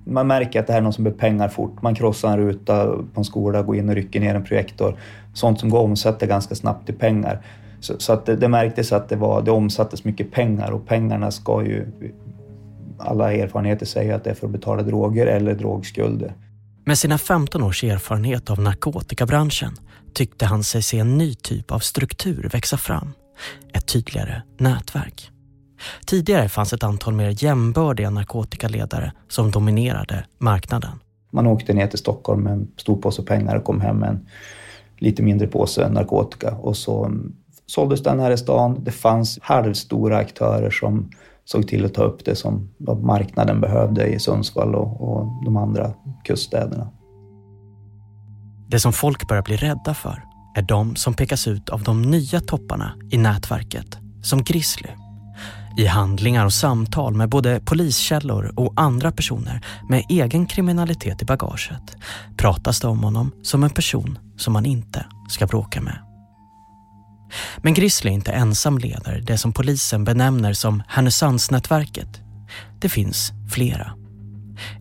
Man 0.05 0.27
märker 0.27 0.61
att 0.61 0.67
det 0.67 0.73
här 0.73 0.81
är 0.81 0.83
någon 0.83 0.93
som 0.93 1.05
behöver 1.05 1.21
pengar 1.21 1.49
fort. 1.49 1.83
Man 1.83 1.95
krossar 1.95 2.33
en 2.33 2.39
ruta 2.39 2.87
på 2.87 3.21
en 3.21 3.25
skola, 3.25 3.63
går 3.63 3.77
in 3.77 3.89
och 3.89 3.95
rycker 3.95 4.21
ner 4.21 4.35
en 4.35 4.45
projektor. 4.45 4.97
Sånt 5.35 5.61
som 5.61 5.69
går 5.71 5.79
att 5.79 5.85
omsätta 5.85 6.27
ganska 6.27 6.55
snabbt 6.55 6.91
i 6.91 6.93
pengar. 6.93 7.43
Så, 7.81 7.95
så 7.99 8.13
att 8.13 8.27
det, 8.27 8.37
det, 8.37 8.49
märktes 8.49 8.93
att 8.93 9.09
det, 9.09 9.17
var, 9.17 9.43
det 9.43 9.51
omsattes 9.51 10.05
mycket 10.05 10.33
pengar 10.33 10.71
och 10.71 10.87
pengarna 10.87 11.31
ska 11.31 11.65
ju 11.65 11.87
alla 12.99 13.33
erfarenheter 13.33 13.87
säga 13.87 14.17
att 14.17 14.25
det 14.25 14.31
är 14.31 14.35
för 14.35 14.47
att 14.47 14.53
betala 14.53 14.83
droger 14.83 15.27
eller 15.27 15.55
drogskulder. 15.55 16.35
Med 16.85 16.99
sina 16.99 17.19
15 17.19 17.63
års 17.63 17.85
erfarenhet 17.85 18.51
av 18.51 18.61
narkotikabranschen 18.61 19.77
tyckte 20.15 20.47
han 20.47 20.65
sig 20.65 20.83
se 20.83 20.99
en 20.99 21.19
ny 21.19 21.35
typ 21.35 21.73
av 21.73 21.79
struktur 21.79 22.49
växa 22.53 22.77
fram 22.77 23.13
ett 23.73 23.87
tydligare 23.87 24.43
nätverk. 24.59 25.31
Tidigare 26.07 26.49
fanns 26.49 26.73
ett 26.73 26.83
antal 26.83 27.15
mer 27.15 27.45
jämbördiga 27.45 28.11
narkotikaledare 28.11 29.13
som 29.29 29.51
dominerade 29.51 30.25
marknaden. 30.39 30.91
Man 31.31 31.47
åkte 31.47 31.75
ner 31.75 31.87
till 31.87 31.99
Stockholm 31.99 32.43
med 32.43 32.53
en 32.53 32.69
stor 32.77 32.97
påse 32.97 33.23
pengar 33.23 33.57
och 33.57 33.65
kom 33.65 33.81
hem 33.81 33.97
med 33.97 34.09
en 34.09 34.27
lite 34.99 35.23
mindre 35.23 35.47
påse 35.47 35.89
narkotika 35.89 36.55
och 36.55 36.77
så 36.77 37.13
såldes 37.67 38.03
den 38.03 38.21
här 38.21 38.31
i 38.31 38.37
stan. 38.37 38.85
Det 38.85 38.91
fanns 38.91 39.39
halvstora 39.43 40.17
aktörer 40.17 40.71
som 40.71 41.11
såg 41.45 41.69
till 41.69 41.85
att 41.85 41.95
ta 41.95 42.03
upp 42.03 42.25
det 42.25 42.35
som 42.35 42.71
marknaden 43.03 43.61
behövde 43.61 44.07
i 44.07 44.19
Sundsvall 44.19 44.75
och, 44.75 45.01
och 45.01 45.45
de 45.45 45.57
andra 45.57 45.93
kuststäderna. 46.25 46.89
Det 48.69 48.81
som 48.81 48.93
folk 48.93 49.29
börjar 49.29 49.43
bli 49.43 49.57
rädda 49.57 49.95
för 49.95 50.23
är 50.55 50.63
de 50.63 50.97
som 50.97 51.15
pekas 51.15 51.49
ut 51.49 51.69
av 51.69 51.83
de 51.83 52.03
nya 52.03 52.41
topparna 52.41 52.95
i 53.11 53.17
nätverket, 53.17 53.99
som 54.23 54.45
Grizzly. 54.45 54.89
I 55.79 55.87
handlingar 55.87 56.45
och 56.45 56.53
samtal 56.53 57.15
med 57.15 57.29
både 57.29 57.61
poliskällor 57.61 58.53
och 58.57 58.73
andra 58.77 59.13
personer 59.13 59.61
med 59.89 60.05
egen 60.09 60.47
kriminalitet 60.47 61.23
i 61.23 61.25
bagaget 61.25 61.97
pratas 62.37 62.81
det 62.81 62.89
om 62.89 63.05
honom 63.05 63.33
som 63.43 63.65
en 63.65 63.71
person 63.71 64.19
som 64.37 64.53
man 64.53 64.67
inte 64.67 65.07
ska 65.29 65.47
bråka 65.47 65.81
med. 65.81 65.99
Men 67.57 67.75
Grizzly 67.75 68.11
är 68.11 68.15
inte 68.15 68.33
ensam 68.33 68.79
ledare 68.79 69.21
det 69.21 69.39
som 69.39 69.53
polisen 69.53 70.05
benämner 70.05 70.53
som 70.53 70.83
Härnösandsnätverket. 70.89 72.21
Det 72.81 72.89
finns 72.89 73.33
flera. 73.51 73.93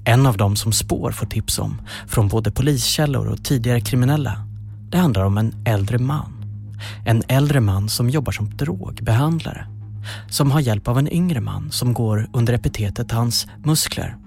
En 0.06 0.26
av 0.26 0.38
dem 0.38 0.56
som 0.56 0.72
spår 0.72 1.12
får 1.12 1.26
tips 1.26 1.60
om 1.60 1.82
från 2.08 2.28
både 2.28 2.52
poliskällor 2.52 3.28
och 3.28 3.44
tidigare 3.44 3.82
kriminella. 3.82 4.47
Det 4.90 4.98
handlar 4.98 5.24
om 5.24 5.38
en 5.38 5.56
äldre 5.66 5.98
man. 5.98 6.34
En 7.06 7.24
äldre 7.28 7.62
man 7.62 7.90
som 7.90 8.10
jobbar 8.10 8.32
som 8.32 8.58
drogbehandlare. 8.58 9.68
Som 10.30 10.52
har 10.52 10.60
hjälp 10.60 10.88
av 10.88 10.98
en 10.98 11.14
yngre 11.14 11.42
man 11.42 11.72
som 11.72 11.94
går 11.94 12.30
under 12.34 12.54
epitetet 12.54 13.12
hans 13.12 13.48
muskler. 13.64 14.18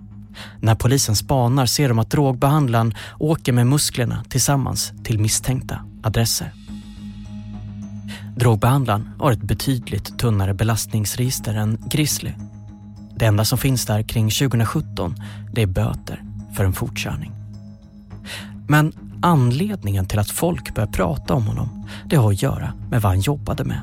När 0.61 0.75
polisen 0.75 1.17
spanar 1.17 1.67
ser 1.67 1.88
de 1.88 1.99
att 1.99 2.11
drogbehandlaren 2.11 2.95
åker 3.19 3.52
med 3.52 3.67
musklerna 3.67 4.25
tillsammans 4.29 4.93
till 5.05 5.19
misstänkta 5.19 5.85
adresser. 6.02 6.52
Drogbehandlaren 8.37 9.11
har 9.19 9.33
ett 9.33 9.43
betydligt 9.43 10.19
tunnare 10.19 10.55
belastningsregister 10.55 11.55
än 11.55 11.79
Grizzly. 11.90 12.33
Det 13.17 13.26
enda 13.26 13.45
som 13.45 13.59
finns 13.59 13.87
där 13.87 14.02
kring 14.02 14.31
2017 14.31 15.14
det 15.52 15.62
är 15.62 15.67
böter 15.67 16.23
för 16.57 16.64
en 16.64 16.73
fortkörning. 16.73 17.33
Men 18.69 18.93
anledningen 19.23 20.07
till 20.07 20.19
att 20.19 20.31
folk 20.31 20.75
börjar 20.75 20.87
prata 20.87 21.35
om 21.35 21.47
honom 21.47 21.89
det 22.07 22.17
har 22.17 22.31
att 22.33 22.43
göra 22.43 22.73
med 22.91 23.03
vad 23.03 23.12
han 23.12 23.21
jobbade 23.21 23.65
med. 23.65 23.81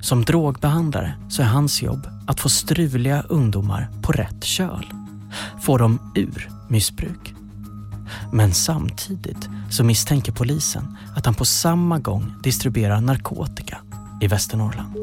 Som 0.00 0.24
drogbehandlare 0.24 1.14
så 1.28 1.42
är 1.42 1.46
hans 1.46 1.82
jobb 1.82 2.06
att 2.26 2.40
få 2.40 2.48
struliga 2.48 3.22
ungdomar 3.22 3.90
på 4.02 4.12
rätt 4.12 4.44
köl. 4.44 4.92
Få 5.60 5.78
dem 5.78 6.12
ur 6.14 6.50
missbruk. 6.68 7.34
Men 8.32 8.52
samtidigt 8.52 9.48
så 9.70 9.84
misstänker 9.84 10.32
polisen 10.32 10.96
att 11.16 11.26
han 11.26 11.34
på 11.34 11.44
samma 11.44 11.98
gång 11.98 12.34
distribuerar 12.42 13.00
narkotika 13.00 13.78
i 14.20 14.26
Västernorrland. 14.26 14.94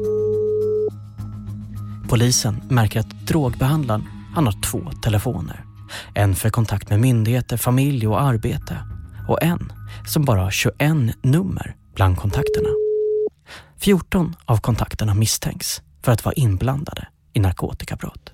Polisen 2.08 2.62
märker 2.68 3.00
att 3.00 3.26
drogbehandlaren 3.26 4.08
han 4.34 4.46
har 4.46 4.62
två 4.62 4.90
telefoner. 5.02 5.64
En 6.14 6.34
för 6.34 6.50
kontakt 6.50 6.90
med 6.90 7.00
myndigheter, 7.00 7.56
familj 7.56 8.06
och 8.06 8.22
arbete 8.22 8.78
och 9.28 9.42
en 9.42 9.72
som 10.06 10.24
bara 10.24 10.40
har 10.40 10.50
21 10.50 10.76
nummer 11.22 11.76
bland 11.94 12.16
kontakterna. 12.16 12.68
14 13.78 14.36
av 14.44 14.56
kontakterna 14.56 15.14
misstänks 15.14 15.82
för 16.02 16.12
att 16.12 16.24
vara 16.24 16.34
inblandade 16.34 17.08
i 17.32 17.40
narkotikabrott. 17.40 18.32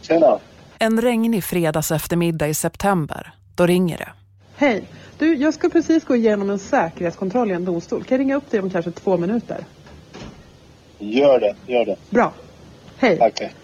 Tjena. 0.00 0.38
En 0.78 1.00
regnig 1.00 1.44
fredags 1.44 1.92
eftermiddag 1.92 2.48
i 2.48 2.54
september. 2.54 3.34
Då 3.54 3.66
ringer 3.66 3.98
det. 3.98 4.08
Hej. 4.56 4.84
Du, 5.18 5.34
jag 5.34 5.54
ska 5.54 5.68
precis 5.68 6.04
gå 6.04 6.16
igenom 6.16 6.50
en 6.50 6.58
säkerhetskontroll 6.58 7.50
i 7.50 7.54
en 7.54 7.64
domstol. 7.64 8.04
Kan 8.04 8.14
jag 8.16 8.20
ringa 8.20 8.36
upp 8.36 8.50
dig 8.50 8.60
om 8.60 8.70
kanske 8.70 8.90
två 8.90 9.16
minuter? 9.16 9.64
Gör 10.98 11.40
det, 11.40 11.54
gör 11.66 11.84
det. 11.84 11.96
Bra. 12.10 12.32
Hej. 12.96 13.18
Tack. 13.18 13.40
hej. 13.40 13.54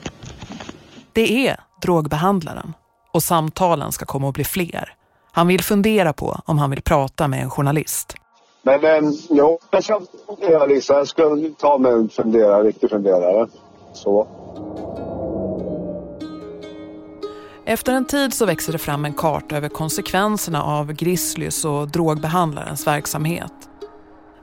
Det 1.12 1.48
är 1.48 1.56
drogbehandlaren 1.82 2.72
och 3.12 3.22
samtalen 3.22 3.92
ska 3.92 4.06
komma 4.06 4.28
att 4.28 4.34
bli 4.34 4.44
fler. 4.44 4.97
Han 5.38 5.46
vill 5.46 5.62
fundera 5.62 6.12
på 6.12 6.40
om 6.44 6.58
han 6.58 6.70
vill 6.70 6.82
prata 6.82 7.28
med 7.28 7.42
en 7.42 7.50
journalist. 7.50 8.14
Men 8.62 8.84
eh, 8.84 9.10
jo, 9.30 9.58
jag 9.70 9.84
ska, 9.84 10.00
ja, 10.40 10.66
Lisa, 10.66 10.94
jag 10.94 11.08
ska 11.08 11.36
ta 11.58 11.78
mig 11.78 11.92
en 11.92 12.08
fundera, 12.08 12.62
riktig 12.62 12.90
funderare. 12.90 13.48
Så. 13.92 14.26
Efter 17.64 17.92
en 17.92 18.04
tid 18.04 18.34
så 18.34 18.46
växer 18.46 18.72
det 18.72 18.78
fram 18.78 19.04
en 19.04 19.12
karta 19.12 19.56
över 19.56 19.68
konsekvenserna 19.68 20.62
av 20.62 20.92
Grizzlys 20.92 21.64
och 21.64 21.88
drogbehandlarens 21.88 22.86
verksamhet. 22.86 23.67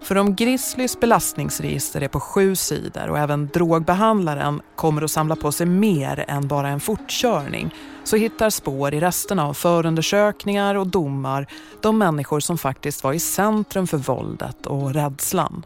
För 0.05 0.17
om 0.17 0.35
Grizzlys 0.35 0.99
belastningsregister 0.99 2.01
är 2.01 2.07
på 2.07 2.19
sju 2.19 2.55
sidor 2.55 3.09
och 3.09 3.19
även 3.19 3.47
drogbehandlaren 3.47 4.61
kommer 4.75 5.01
att 5.01 5.11
samla 5.11 5.35
på 5.35 5.51
sig 5.51 5.65
mer 5.65 6.25
än 6.27 6.47
bara 6.47 6.69
en 6.69 6.79
fortkörning 6.79 7.75
så 8.03 8.15
hittar 8.15 8.49
spår 8.49 8.93
i 8.93 8.99
resten 8.99 9.39
av 9.39 9.53
förundersökningar 9.53 10.75
och 10.75 10.87
domar 10.87 11.47
de 11.81 11.97
människor 11.97 12.39
som 12.39 12.57
faktiskt 12.57 13.03
var 13.03 13.13
i 13.13 13.19
centrum 13.19 13.87
för 13.87 13.97
våldet 13.97 14.65
och 14.65 14.93
rädslan. 14.93 15.65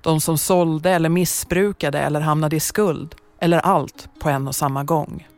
De 0.00 0.20
som 0.20 0.38
sålde 0.38 0.90
eller 0.90 1.08
missbrukade 1.08 1.98
eller 1.98 2.20
hamnade 2.20 2.56
i 2.56 2.60
skuld 2.60 3.14
eller 3.40 3.58
allt 3.58 4.08
på 4.18 4.28
en 4.28 4.48
och 4.48 4.54
samma 4.54 4.84
gång. 4.84 5.28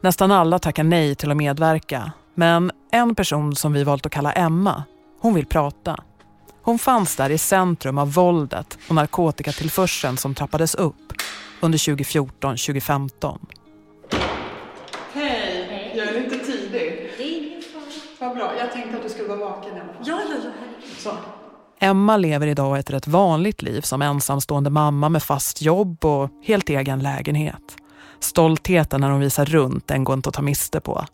Nästan 0.00 0.30
alla 0.30 0.58
tackar 0.58 0.84
nej 0.84 1.14
till 1.14 1.30
att 1.30 1.36
medverka 1.36 2.12
men 2.34 2.70
en 2.90 3.14
person 3.14 3.56
som 3.56 3.72
vi 3.72 3.84
valt 3.84 4.06
att 4.06 4.12
kalla 4.12 4.32
Emma, 4.32 4.82
hon 5.20 5.34
vill 5.34 5.46
prata. 5.46 6.00
Hon 6.64 6.78
fanns 6.78 7.16
där 7.16 7.30
i 7.30 7.38
centrum 7.38 7.98
av 7.98 8.12
våldet 8.12 8.78
och 8.88 8.94
narkotikatillförseln 8.94 10.16
som 10.16 10.34
trappades 10.34 10.74
upp 10.74 11.12
under 11.60 11.78
2014-2015. 11.78 13.38
Hej. 15.12 15.92
Jag 15.96 16.08
är 16.08 16.20
lite 16.20 16.38
tidig. 16.38 17.10
Det 17.18 17.24
är 17.24 17.38
ingen 17.38 17.62
fara. 17.62 18.28
Vad 18.28 18.36
bra. 18.36 18.52
Jag 18.58 18.72
tänkte 18.72 18.96
att 18.96 19.02
du 19.02 19.08
skulle 19.08 19.28
vara 19.28 19.38
vaken 19.38 19.76
i 19.76 19.80
alla 19.80 19.92
fall. 19.92 20.02
Ja, 20.04 20.20
ja, 20.30 20.36
ja. 20.44 20.50
Så. 20.98 21.10
Emma 21.78 22.16
lever 22.16 22.46
idag 22.46 22.78
ett 22.78 22.90
rätt 22.90 23.06
vanligt 23.06 23.62
liv 23.62 23.80
som 23.80 24.02
ensamstående 24.02 24.70
mamma 24.70 25.08
med 25.08 25.22
fast 25.22 25.62
jobb 25.62 26.04
och 26.04 26.30
helt 26.44 26.68
egen 26.68 27.00
lägenhet. 27.00 27.76
Stoltheten 28.20 29.00
när 29.00 29.10
hon 29.10 29.20
visar 29.20 29.44
runt 29.44 29.86
den 29.86 30.04
går 30.04 30.14
inte 30.14 30.28
att 30.28 30.34
ta 30.34 30.42
miste 30.42 30.80
på. 30.80 31.04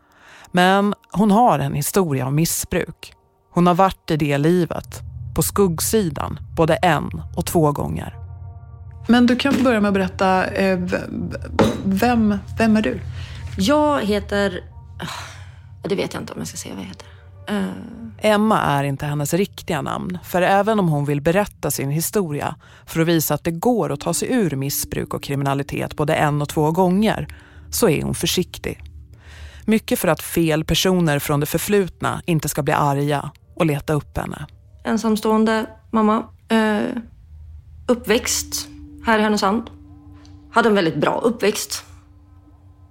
Men 0.53 0.95
hon 1.13 1.31
har 1.31 1.59
en 1.59 1.75
historia 1.75 2.27
av 2.27 2.33
missbruk. 2.33 3.13
Hon 3.51 3.67
har 3.67 3.75
varit 3.75 4.11
i 4.11 4.17
det 4.17 4.39
livet, 4.39 5.01
på 5.35 5.43
skuggsidan, 5.43 6.39
både 6.57 6.75
en 6.75 7.23
och 7.37 7.47
två 7.47 7.73
gånger. 7.73 8.17
Men 9.09 9.27
du 9.27 9.37
kan 9.37 9.65
börja 9.65 9.81
med 9.81 9.89
att 9.89 9.95
berätta, 9.95 10.47
eh, 10.47 10.79
vem, 11.85 12.39
vem 12.59 12.77
är 12.77 12.83
du? 12.83 13.01
Jag 13.59 14.01
heter... 14.01 14.61
ah, 14.99 15.89
Det 15.89 15.95
vet 15.95 16.15
jag 16.15 16.23
inte 16.23 16.33
om 16.33 16.39
jag 16.39 16.49
ska 16.49 16.57
säga 16.57 16.75
vad 16.75 16.85
jag 16.85 16.89
heter. 16.89 17.07
Eh, 17.49 18.33
Emma 18.33 18.61
är 18.61 18.85
inte 18.85 19.07
hennes 19.07 19.35
riktiga 19.35 19.83
namn, 19.83 20.19
för 20.25 20.43
även 20.43 20.79
om 20.79 20.89
hon 20.89 21.05
vill 21.05 21.21
berätta 21.21 21.71
sin 21.71 21.91
historia 21.91 22.55
för 22.87 23.01
att 23.01 23.07
visa 23.09 23.35
att 23.35 23.45
det 23.45 23.51
går 23.51 23.93
att 23.93 24.01
ta 24.01 24.15
sig 24.15 24.33
ur 24.33 24.57
missbruk 24.57 25.15
och 25.15 25.23
kriminalitet 25.23 25.97
både 25.97 26.15
en 26.15 26.43
och 26.43 26.49
två 26.49 26.71
gånger, 26.71 27.29
så 27.71 27.89
är 27.89 28.03
hon 28.03 28.15
försiktig. 28.15 28.83
Mycket 29.65 29.99
för 29.99 30.09
att 30.09 30.23
fel 30.23 30.65
personer 30.65 31.19
från 31.19 31.41
det 31.41 31.47
förflutna 31.47 32.23
inte 32.27 32.49
ska 32.49 32.63
bli 32.63 32.73
arga 32.73 33.31
och 33.57 33.67
leta 33.67 33.93
upp 33.93 34.19
henne 34.19 34.47
ensamstående 34.85 35.67
mamma. 35.91 36.25
Eh, 36.49 36.97
uppväxt 37.89 38.69
här 39.07 39.19
i 39.19 39.23
Härnösand. 39.23 39.71
Hade 40.51 40.69
en 40.69 40.75
väldigt 40.75 40.97
bra 40.97 41.21
uppväxt. 41.21 41.85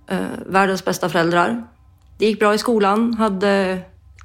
Eh, 0.07 0.19
världens 0.45 0.85
bästa 0.85 1.09
föräldrar. 1.09 1.67
Det 2.17 2.25
gick 2.25 2.39
bra 2.39 2.53
i 2.53 2.57
skolan. 2.57 3.13
Hade 3.13 3.81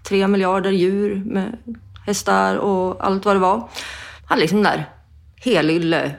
tre 0.08 0.28
miljarder 0.28 0.70
djur 0.70 1.22
med 1.24 1.58
hästar 2.06 2.56
och 2.56 3.06
allt 3.06 3.24
vad 3.24 3.36
det 3.36 3.40
var. 3.40 3.68
Hade 4.26 4.40
liksom 4.40 4.62
den 4.62 4.72
där 4.72 4.90
helylle 5.36 6.14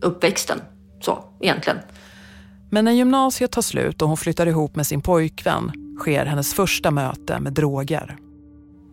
uppväxten. 0.00 0.60
Så, 1.00 1.24
egentligen. 1.40 1.78
Men 2.70 2.84
när 2.84 2.92
gymnasiet 2.92 3.52
tar 3.52 3.62
slut 3.62 4.02
och 4.02 4.08
hon 4.08 4.16
flyttar 4.16 4.46
ihop 4.46 4.76
med 4.76 4.86
sin 4.86 5.00
pojkvän 5.00 5.72
sker 6.00 6.26
hennes 6.26 6.54
första 6.54 6.90
möte 6.90 7.40
med 7.40 7.52
droger. 7.52 8.16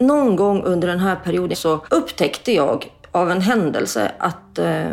Någon 0.01 0.35
gång 0.35 0.63
under 0.63 0.87
den 0.87 0.99
här 0.99 1.15
perioden 1.15 1.55
så 1.55 1.85
upptäckte 1.89 2.51
jag 2.51 2.91
av 3.11 3.31
en 3.31 3.41
händelse 3.41 4.11
att 4.19 4.59
eh, 4.59 4.89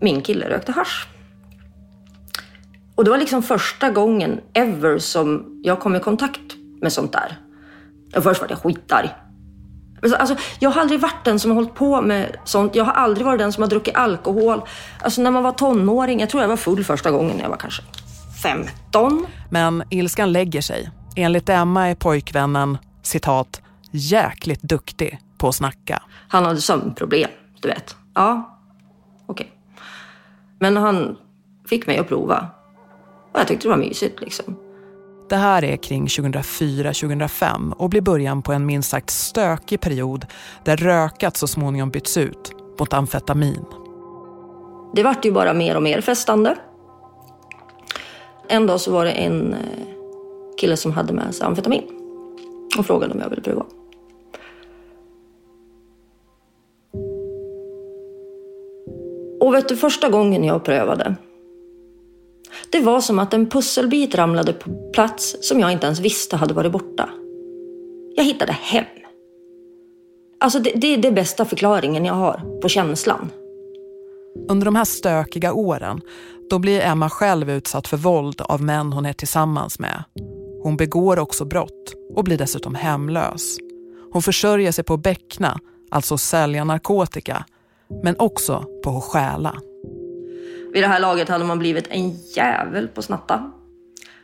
min 0.00 0.22
kille 0.22 0.48
rökte 0.48 0.72
hasch. 0.72 1.08
Och 2.94 3.04
det 3.04 3.10
var 3.10 3.18
liksom 3.18 3.42
första 3.42 3.90
gången 3.90 4.40
ever 4.54 4.98
som 4.98 5.60
jag 5.62 5.80
kom 5.80 5.96
i 5.96 6.00
kontakt 6.00 6.40
med 6.80 6.92
sånt 6.92 7.12
där. 7.12 7.38
Och 8.16 8.22
först 8.22 8.40
var 8.40 8.48
jag 8.50 8.58
skitarg. 8.58 9.14
Alltså, 10.18 10.36
jag 10.58 10.70
har 10.70 10.80
aldrig 10.80 11.00
varit 11.00 11.24
den 11.24 11.40
som 11.40 11.50
har 11.50 11.56
hållit 11.56 11.74
på 11.74 12.02
med 12.02 12.36
sånt. 12.44 12.74
Jag 12.74 12.84
har 12.84 12.92
aldrig 12.92 13.26
varit 13.26 13.38
den 13.38 13.52
som 13.52 13.62
har 13.62 13.70
druckit 13.70 13.96
alkohol. 13.96 14.60
Alltså 15.00 15.22
när 15.22 15.30
man 15.30 15.42
var 15.42 15.52
tonåring, 15.52 16.20
jag 16.20 16.30
tror 16.30 16.42
jag 16.42 16.48
var 16.48 16.56
full 16.56 16.84
första 16.84 17.10
gången 17.10 17.36
när 17.36 17.42
jag 17.42 17.50
var 17.50 17.56
kanske 17.56 17.82
15. 18.42 19.26
Men 19.50 19.82
ilskan 19.90 20.32
lägger 20.32 20.60
sig. 20.60 20.90
Enligt 21.16 21.48
Emma 21.48 21.88
är 21.88 21.94
pojkvännen, 21.94 22.78
citat, 23.02 23.62
jäkligt 23.96 24.62
duktig 24.62 25.18
på 25.38 25.48
att 25.48 25.54
snacka. 25.54 26.02
Han 26.28 26.44
hade 26.44 26.60
sömnproblem, 26.60 27.30
du 27.60 27.68
vet. 27.68 27.96
Ja. 28.14 28.56
Men 30.58 30.76
han 30.76 31.16
fick 31.68 31.86
mig 31.86 31.98
att 31.98 32.08
prova. 32.08 32.46
Och 33.32 33.40
jag 33.40 33.48
tyckte 33.48 33.68
det 33.68 33.70
var 33.70 33.76
mysigt 33.76 34.20
liksom. 34.20 34.56
Det 35.28 35.36
här 35.36 35.64
är 35.64 35.76
kring 35.76 36.06
2004-2005 36.06 37.72
och 37.72 37.90
blir 37.90 38.00
början 38.00 38.42
på 38.42 38.52
en 38.52 38.66
minst 38.66 38.90
sagt 38.90 39.10
stökig 39.10 39.80
period 39.80 40.26
där 40.64 40.76
rökat 40.76 41.36
så 41.36 41.46
småningom 41.46 41.90
byts 41.90 42.16
ut 42.16 42.52
mot 42.78 42.92
amfetamin. 42.92 43.64
Det 44.94 45.02
vart 45.02 45.24
ju 45.24 45.32
bara 45.32 45.54
mer 45.54 45.76
och 45.76 45.82
mer 45.82 46.00
festande. 46.00 46.56
En 48.48 48.66
dag 48.66 48.80
så 48.80 48.92
var 48.92 49.04
det 49.04 49.10
en 49.10 49.52
eh, 49.52 49.58
kille 50.60 50.76
som 50.76 50.92
hade 50.92 51.12
med 51.12 51.34
sig 51.34 51.46
amfetamin 51.46 51.84
och 52.78 52.86
frågade 52.86 53.14
om 53.14 53.20
jag 53.20 53.30
ville 53.30 53.42
prova. 53.42 53.64
Och 59.46 59.54
vet 59.54 59.68
du, 59.68 59.76
första 59.76 60.08
gången 60.08 60.44
jag 60.44 60.64
prövade 60.64 61.16
det 62.70 62.80
var 62.80 63.00
som 63.00 63.18
att 63.18 63.34
en 63.34 63.46
pusselbit 63.46 64.14
ramlade 64.14 64.52
på 64.52 64.90
plats 64.92 65.36
som 65.40 65.60
jag 65.60 65.72
inte 65.72 65.86
ens 65.86 66.00
visste 66.00 66.36
hade 66.36 66.54
varit 66.54 66.72
borta. 66.72 67.08
Jag 68.16 68.24
hittade 68.24 68.52
hem. 68.52 68.84
Alltså 70.40 70.58
det, 70.58 70.72
det 70.74 70.86
är 70.86 70.98
den 70.98 71.14
bästa 71.14 71.44
förklaringen 71.44 72.04
jag 72.04 72.14
har 72.14 72.60
på 72.62 72.68
känslan. 72.68 73.30
Under 74.48 74.64
de 74.64 74.76
här 74.76 74.84
stökiga 74.84 75.52
åren, 75.52 76.00
då 76.50 76.58
blir 76.58 76.80
Emma 76.80 77.10
själv 77.10 77.50
utsatt 77.50 77.88
för 77.88 77.96
våld 77.96 78.40
av 78.40 78.62
män 78.62 78.92
hon 78.92 79.06
är 79.06 79.12
tillsammans 79.12 79.78
med. 79.78 80.04
Hon 80.62 80.76
begår 80.76 81.18
också 81.18 81.44
brott 81.44 81.94
och 82.14 82.24
blir 82.24 82.38
dessutom 82.38 82.74
hemlös. 82.74 83.56
Hon 84.12 84.22
försörjer 84.22 84.72
sig 84.72 84.84
på 84.84 84.94
att 84.94 85.02
bäckna, 85.02 85.60
alltså 85.90 86.18
sälja 86.18 86.64
narkotika, 86.64 87.44
men 88.02 88.16
också 88.18 88.64
på 88.84 88.96
att 88.96 89.04
stjäla. 89.04 89.60
Vid 90.72 90.82
det 90.82 90.86
här 90.86 91.00
laget 91.00 91.28
hade 91.28 91.44
man 91.44 91.58
blivit 91.58 91.86
en 91.88 92.10
jävel 92.10 92.88
på 92.88 93.02
snatta. 93.02 93.52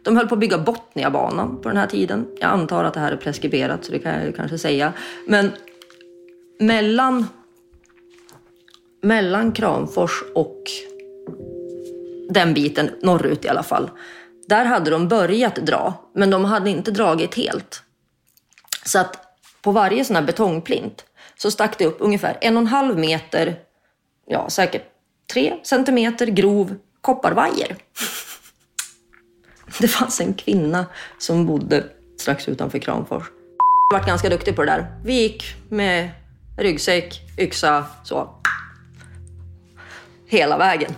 De 0.03 0.17
höll 0.17 0.29
på 0.29 0.35
att 0.35 0.41
bygga 0.41 0.59
Botniabanan 0.59 1.61
på 1.63 1.69
den 1.69 1.79
här 1.79 1.87
tiden. 1.87 2.27
Jag 2.41 2.51
antar 2.51 2.85
att 2.85 2.95
det 2.95 3.01
här 3.01 3.13
är 3.13 3.17
preskriberat, 3.17 3.85
så 3.85 3.93
det 3.93 3.99
kan 3.99 4.25
jag 4.25 4.37
kanske 4.37 4.59
säga. 4.59 4.93
Men 5.27 5.51
mellan, 6.61 7.27
mellan 9.03 9.53
Kramfors 9.53 10.23
och 10.35 10.63
den 12.31 12.55
biten, 12.55 12.91
norrut 13.03 13.45
i 13.45 13.49
alla 13.49 13.63
fall, 13.63 13.91
där 14.49 14.65
hade 14.65 14.91
de 14.91 15.09
börjat 15.09 15.57
dra, 15.57 15.95
men 16.15 16.31
de 16.31 16.45
hade 16.45 16.71
inte 16.71 16.91
dragit 16.91 17.35
helt. 17.35 17.83
Så 18.85 18.99
att 18.99 19.19
på 19.63 19.71
varje 19.71 20.05
sån 20.05 20.17
här 20.17 20.23
betongplint 20.23 21.05
så 21.37 21.51
stack 21.51 21.79
det 21.79 21.87
upp 21.87 21.97
ungefär 22.01 22.39
en 22.41 22.57
och 22.57 22.61
en 22.61 22.67
halv 22.67 22.99
meter, 22.99 23.59
ja 24.27 24.51
säkert 24.51 24.83
tre 25.33 25.55
centimeter 25.63 26.27
grov 26.27 26.77
kopparvajer. 27.01 27.77
Det 29.79 29.89
fanns 29.89 30.21
en 30.21 30.35
kvinna 30.35 30.87
som 31.19 31.47
bodde 31.47 31.85
strax 32.17 32.49
utanför 32.49 32.79
Kramfors. 32.79 33.25
Jag 33.91 33.99
varit 33.99 34.07
ganska 34.07 34.29
duktig 34.29 34.57
på 34.57 34.65
det 34.65 34.71
där. 34.71 34.87
Vi 35.05 35.13
gick 35.13 35.45
med 35.69 36.11
ryggsäck, 36.59 37.21
yxa, 37.39 37.87
så. 38.05 38.35
Hela 40.27 40.59
vägen. 40.59 40.95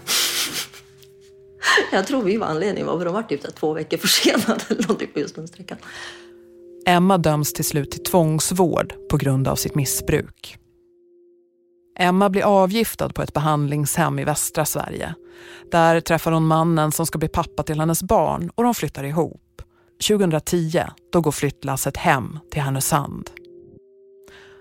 Jag 1.93 2.07
tror 2.07 2.23
vi 2.23 2.37
var 2.37 2.47
anledningen 2.47 2.87
varför 2.87 3.05
de 3.05 3.15
var 3.15 3.23
typ 3.23 3.55
två 3.55 3.73
veckor 3.73 3.97
försenade 3.97 4.65
eller 4.69 4.83
någonting 4.83 5.07
typ 5.07 5.15
på 5.15 5.21
just 5.21 5.35
den 5.35 5.49
sträckan. 5.49 5.79
Emma 6.87 7.19
döms 7.19 7.53
till 7.53 7.65
slut 7.65 7.91
till 7.91 8.03
tvångsvård 8.03 8.95
på 9.11 9.17
grund 9.17 9.49
av 9.49 9.57
sitt 9.57 9.75
missbruk. 9.75 10.59
Emma 11.99 12.31
blir 12.31 12.43
avgiftad 12.43 13.09
på 13.09 13.23
ett 13.23 13.33
behandlingshem 13.33 14.19
i 14.19 14.25
västra 14.25 14.65
Sverige. 14.65 15.15
Där 15.71 16.01
träffar 16.01 16.33
hon 16.33 16.47
mannen 16.47 16.93
som 16.93 17.07
ska 17.07 17.19
bli 17.19 17.29
pappa 17.29 17.63
till 17.63 17.81
hennes 17.81 18.03
barn 18.03 18.51
och 18.55 18.65
de 18.65 18.75
flyttar 18.75 19.05
ihop. 19.05 19.63
2010 20.09 20.83
då 21.13 21.21
går 21.21 21.33
flyttlasset 21.33 21.97
hem 21.97 22.39
till 22.51 22.63
Härnösand. 22.63 23.31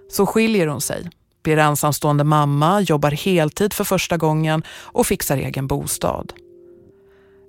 Så 0.10 0.26
skiljer 0.26 0.68
hon 0.68 0.82
sig, 0.82 1.10
blir 1.44 1.58
ensamstående 1.58 2.24
mamma, 2.24 2.82
jobbar 2.82 3.12
heltid 3.12 3.74
för 3.74 3.84
första 3.84 4.18
gången 4.18 4.64
och 4.70 5.08
fixar 5.08 5.38
egen 5.38 5.68
bostad. 5.68 6.34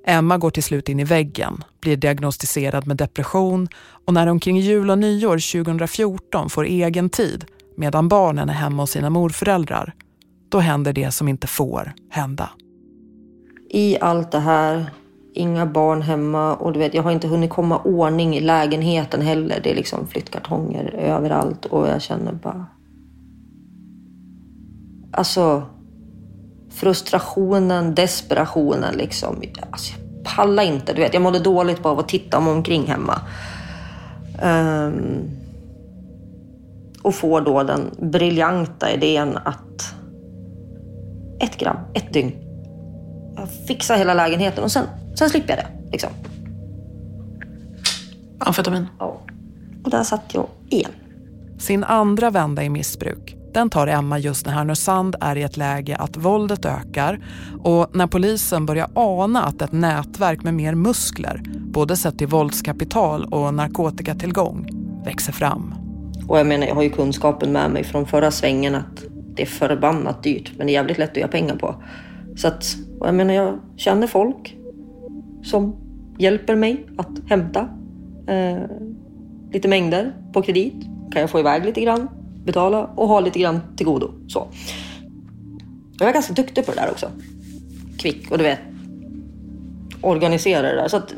Emma 0.07 0.39
går 0.39 0.51
till 0.51 0.63
slut 0.63 0.89
in 0.89 1.01
i 1.01 1.05
väggen, 1.05 1.65
blir 1.81 1.97
diagnostiserad 1.97 2.87
med 2.87 2.97
depression 2.97 3.69
och 4.07 4.15
när 4.15 4.27
hon 4.27 4.41
kring 4.41 4.59
jul 4.59 4.91
och 4.91 4.99
nyår 4.99 5.65
2014 5.65 6.51
får 6.51 6.65
egen 6.65 7.11
tid 7.11 7.45
medan 7.77 8.09
barnen 8.09 8.49
är 8.49 8.55
hemma 8.55 8.83
hos 8.83 8.91
sina 8.91 9.11
morföräldrar, 9.11 9.95
då 10.49 10.59
händer 10.59 10.93
det 10.93 11.11
som 11.11 11.29
inte 11.29 11.47
får 11.47 11.93
hända. 12.11 12.51
I 13.71 13.99
allt 14.01 14.33
det 14.33 14.39
här, 14.39 14.91
inga 15.35 15.67
barn 15.67 16.03
hemma 16.03 16.55
och 16.55 16.73
du 16.73 16.79
vet, 16.79 16.95
jag 16.95 17.03
har 17.03 17.11
inte 17.11 17.29
hunnit 17.29 17.51
komma 17.51 17.79
ordning 17.79 18.37
i 18.37 18.41
lägenheten 18.41 19.23
heller. 19.23 19.61
Det 19.63 19.71
är 19.71 19.75
liksom 19.75 20.07
flyttkartonger 20.07 20.95
överallt 20.95 21.65
och 21.65 21.89
jag 21.89 22.03
känner 22.03 22.33
bara... 22.33 22.67
Alltså, 25.13 25.63
frustrationen, 26.75 27.95
desperationen 27.95 28.95
liksom. 28.95 29.43
Alltså, 29.71 29.93
jag 29.93 30.25
pallar 30.37 30.63
inte, 30.63 30.93
du 30.93 31.01
vet. 31.01 31.15
Jag 31.15 31.23
mådde 31.23 31.39
dåligt 31.39 31.83
bara 31.83 31.93
av 31.93 31.99
att 31.99 32.09
titta 32.09 32.41
mig 32.41 32.53
omkring 32.53 32.87
hemma. 32.87 33.21
Um, 34.43 35.31
och 37.03 37.15
får 37.15 37.41
då 37.41 37.63
den 37.63 37.91
briljanta 37.99 38.93
idén 38.93 39.39
att 39.45 39.95
ett 41.41 41.59
gram, 41.59 41.77
ett 41.95 42.13
dygn. 42.13 42.33
Jag 43.37 43.49
fixar 43.69 43.97
hela 43.97 44.15
lägenheten 44.15 44.65
och 44.65 44.73
sen, 44.73 44.87
sen 45.15 45.31
slipper 45.31 45.57
jag 45.57 45.59
det. 45.59 45.91
Liksom. 45.93 46.11
Amfetamin? 48.39 48.87
Ja. 48.99 49.21
Och 49.85 49.91
där 49.91 50.03
satt 50.03 50.35
jag 50.35 50.47
igen. 50.69 50.91
Sin 51.59 51.85
andra 51.85 52.31
vända 52.31 52.63
i 52.63 52.69
missbruk, 52.69 53.37
den 53.55 53.71
tar 53.71 53.87
Emma 53.87 54.19
just 54.19 54.47
när 54.47 54.53
Härnösand 54.53 55.17
är 55.21 55.37
i 55.37 55.43
ett 55.43 55.57
läge 55.57 55.97
att 55.97 56.17
våldet 56.17 56.65
ökar 56.65 57.21
och 57.63 57.97
när 57.97 58.07
polisen 58.07 58.67
börjar 58.67 58.89
ana 58.95 59.43
att 59.43 59.63
ett 59.63 59.73
nätverk 59.73 60.43
med 60.43 60.55
mer 60.55 60.75
muskler, 60.75 61.43
både 61.47 61.97
sett 61.97 62.19
till 62.19 62.27
våldskapital 62.27 63.25
och 63.25 63.55
narkotikatillgång, 63.55 64.69
växer 65.05 65.33
fram. 65.33 65.75
Och 66.29 66.39
jag 66.39 66.47
menar, 66.47 66.67
jag 66.67 66.75
har 66.75 66.83
ju 66.83 66.91
kunskapen 66.91 67.53
med 67.53 67.71
mig 67.71 67.85
från 67.85 68.07
förra 68.07 68.31
svängen 68.31 68.75
att 68.75 69.05
det 69.35 69.43
är 69.43 69.47
förbannat 69.47 70.23
dyrt, 70.23 70.53
men 70.57 70.67
det 70.67 70.73
är 70.73 70.75
jävligt 70.75 70.99
lätt 70.99 71.11
att 71.11 71.17
göra 71.17 71.29
pengar 71.29 71.57
på. 71.57 71.75
Så 72.37 72.49
att, 72.49 72.77
och 73.01 73.07
jag 73.07 73.15
menar, 73.15 73.35
jag 73.35 73.59
känner 73.77 74.07
folk 74.07 74.57
som 75.43 75.77
hjälper 76.19 76.57
mig 76.57 76.87
att 76.97 77.11
hämta 77.29 77.69
eh, 78.27 78.63
lite 79.53 79.69
mängder 79.69 80.13
på 80.33 80.43
kredit. 80.43 80.83
Kan 81.13 81.21
jag 81.21 81.31
få 81.31 81.41
iväg 81.41 81.65
lite 81.65 81.81
grann, 81.81 82.09
betala 82.45 82.85
och 82.85 83.09
ha 83.09 83.21
lite 83.21 83.39
grann 83.39 83.61
till 83.77 83.87
godo. 83.87 84.11
Så. 84.29 84.49
Jag 85.99 86.09
är 86.09 86.13
ganska 86.13 86.33
duktig 86.33 86.67
på 86.67 86.73
det 86.73 86.81
där 86.81 86.91
också. 86.91 87.11
Kvick 87.99 88.31
och 88.31 88.39
du 88.39 88.45
vet, 88.45 88.61
organisera 90.01 90.63
det 90.63 90.75
där. 90.75 90.89
Så 90.89 90.97
att 90.97 91.15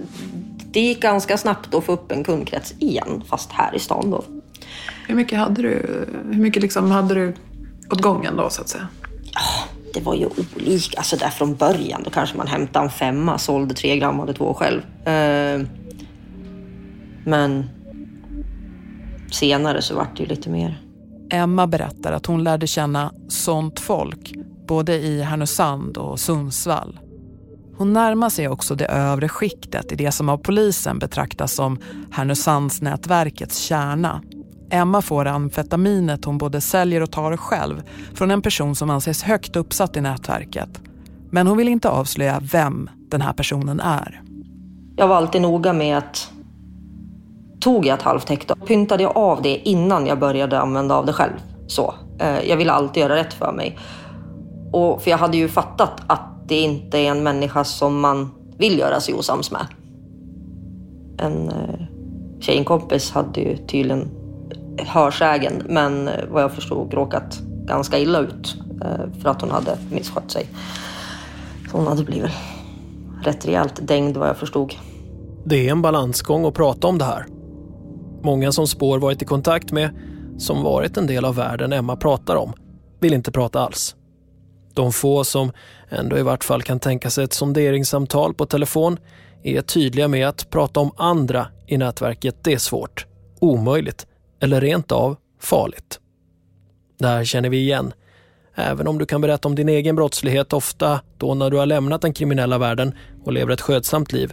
det 0.73 0.81
gick 0.81 1.03
ganska 1.03 1.39
snabbt 1.39 1.75
att 1.75 1.85
få 1.85 1.93
upp 1.93 2.13
en 2.13 2.25
kundkrets 2.25 2.75
igen, 2.79 3.23
fast 3.27 3.53
här 3.53 3.77
i 3.77 3.79
stan 3.79 4.11
då. 4.11 4.25
Hur 5.09 5.15
mycket 5.15 5.39
hade 5.39 5.63
du, 5.63 6.07
hur 6.33 6.41
mycket 6.41 6.63
liksom 6.63 6.91
hade 6.91 7.15
du 7.15 7.35
åt 7.91 8.01
gången 8.01 8.37
då 8.37 8.51
så 8.51 8.61
att 8.61 8.69
säga? 8.69 8.89
Ja, 9.33 9.41
det 9.95 10.01
var 10.01 10.15
ju 10.15 10.27
olika. 10.27 10.99
Alltså 10.99 11.17
där 11.17 11.31
från 11.31 11.55
början 11.55 12.03
då 12.05 12.11
kanske 12.11 12.37
man 12.37 12.47
hämtade 12.47 12.85
en 12.85 12.91
femma, 12.91 13.39
sålde 13.39 13.75
tre 13.75 13.99
gram, 13.99 14.19
hade 14.19 14.35
två 14.35 14.55
själv. 14.55 15.09
Eh, 15.09 15.61
men 17.25 17.65
senare 19.33 19.83
så 19.83 19.95
vart 19.95 20.17
det 20.17 20.23
ju 20.23 20.29
lite 20.29 20.51
mer. 20.51 20.86
Emma 21.31 21.67
berättar 21.67 22.13
att 22.13 22.27
hon 22.27 22.45
lärde 22.45 22.67
känna 22.67 23.13
sånt 23.29 23.81
folk 23.81 24.33
både 24.69 24.95
i 24.95 25.23
Härnösand 25.23 25.97
och 25.97 26.21
Sundsvall. 26.21 26.99
Hon 27.77 27.93
närmar 27.93 28.31
sig 28.31 28.49
också 28.49 28.75
det 28.75 28.87
övre 28.87 29.29
skiktet 29.29 29.93
i 29.93 29.97
det 29.97 30.13
som 30.13 30.29
av 30.29 30.39
polisen 30.39 30.99
betraktas 30.99 31.55
som 31.55 31.79
Härnösandsnätverkets 32.11 33.59
kärna. 33.59 34.23
Emma 34.71 35.03
får 35.03 35.27
amfetaminet 35.27 36.25
hon 36.25 36.39
både 36.39 36.61
säljer 36.61 37.03
och 37.03 37.11
tar 37.11 37.37
själv 37.37 37.83
från 38.15 38.31
en 38.31 38.43
person 38.43 38.75
som 38.77 38.91
anses 38.91 39.23
högt 39.23 39.57
uppsatt 39.57 39.97
i 39.97 40.01
nätverket. 40.01 40.83
Men 41.31 41.47
hon 41.47 41.57
vill 41.57 41.69
inte 41.69 41.89
avslöja 41.89 42.41
vem 42.53 42.91
den 43.11 43.21
här 43.21 43.33
personen 43.33 43.81
är. 43.81 44.23
Jag 44.97 45.09
var 45.09 45.17
alltid 45.17 45.43
noga 45.43 45.73
med 45.73 45.99
att 45.99 46.33
tog 47.67 47.87
jag 47.87 47.99
ett 47.99 48.03
halvt 48.03 48.29
hektar 48.29 48.55
pyntade 48.55 49.03
jag 49.03 49.17
av 49.17 49.43
det 49.43 49.69
innan 49.69 50.07
jag 50.07 50.19
började 50.19 50.61
använda 50.61 50.95
av 50.95 51.07
det 51.07 51.13
själv. 51.13 51.33
Så. 51.67 51.95
Eh, 52.19 52.41
jag 52.49 52.57
ville 52.57 52.73
alltid 52.73 53.01
göra 53.01 53.17
rätt 53.17 53.35
för 53.35 53.53
mig. 53.53 53.79
Och, 54.73 55.03
för 55.03 55.11
jag 55.11 55.19
hade 55.19 55.37
ju 55.37 55.49
fattat 55.49 56.03
att 56.07 56.49
det 56.49 56.61
inte 56.61 56.99
är 56.99 57.11
en 57.11 57.23
människa 57.23 57.65
som 57.65 58.01
man 58.01 58.31
vill 58.59 58.79
göra 58.79 59.01
sig 59.01 59.15
osams 59.15 59.51
med. 59.51 59.67
En 61.19 61.49
eh, 61.49 61.87
tjejkompis 62.41 63.11
hade 63.11 63.41
ju 63.41 63.57
tydligen 63.57 64.09
hörsägen, 64.79 65.63
men 65.69 66.09
eh, 66.09 66.15
vad 66.31 66.43
jag 66.43 66.53
förstod 66.53 66.95
råkat 66.95 67.39
ganska 67.67 67.99
illa 67.99 68.19
ut 68.19 68.57
för 69.23 69.29
att 69.29 69.41
hon 69.41 69.51
hade 69.51 69.79
misskött 69.91 70.31
sig. 70.31 70.47
Så 71.71 71.77
hon 71.77 71.87
hade 71.87 72.05
blivit 72.05 72.31
rätt 73.23 73.47
rejält 73.47 73.89
dängd 73.89 74.17
vad 74.17 74.29
jag 74.29 74.37
förstod. 74.37 74.75
Det 75.45 75.69
är 75.69 75.73
en 75.73 75.83
balansgång 75.83 76.45
att 76.45 76.55
prata 76.55 76.87
om 76.87 76.99
det 76.99 77.05
här. 77.05 77.27
Många 78.27 78.53
som 78.53 78.67
Spår 78.67 78.99
varit 78.99 79.23
i 79.23 79.25
kontakt 79.25 79.73
med, 79.73 79.91
som 80.39 80.63
varit 80.63 80.97
en 80.97 81.07
del 81.07 81.25
av 81.25 81.35
världen 81.35 81.73
Emma 81.73 81.97
pratar 81.97 82.37
om, 82.37 82.53
vill 83.01 83.15
inte 83.15 83.33
prata 83.33 83.61
alls. 83.61 83.97
De 84.75 84.93
få 84.93 85.25
som 85.25 85.53
ändå 85.89 86.19
i 86.19 86.23
vart 86.23 86.45
fall 86.45 86.63
kan 86.63 86.81
tänka 86.81 87.11
sig 87.11 87.25
ett 87.25 87.33
sonderingssamtal 87.33 88.35
på 88.35 88.47
telefon 88.47 88.99
är 89.43 89.63
tydliga 89.63 90.09
med 90.09 90.29
att 90.29 90.51
prata 90.51 90.81
om 90.81 90.91
andra 90.97 91.47
i 91.67 91.79
nätverket 91.79 92.45
det 92.45 92.53
är 92.53 92.59
svårt, 92.59 93.07
omöjligt 93.41 94.07
eller 94.41 94.61
rent 94.61 94.93
av 94.93 95.17
farligt. 95.41 96.01
Det 96.99 97.09
här 97.09 97.25
känner 97.25 97.49
vi 97.49 97.59
igen. 97.59 97.93
Även 98.55 98.89
om 98.89 98.99
du 98.99 99.07
kan 99.07 99.21
berätta 99.21 99.49
om 99.49 99.55
din 99.55 99.69
egen 99.69 99.97
brottslighet 99.97 100.53
ofta 100.53 101.01
då 101.19 101.35
när 101.35 101.51
du 101.51 101.57
har 101.57 101.67
lämnat 101.67 102.03
den 102.03 102.13
kriminella 102.13 102.59
världen 102.59 102.95
och 103.25 103.33
lever 103.33 103.53
ett 103.53 103.61
skötsamt 103.61 104.13
liv 104.13 104.33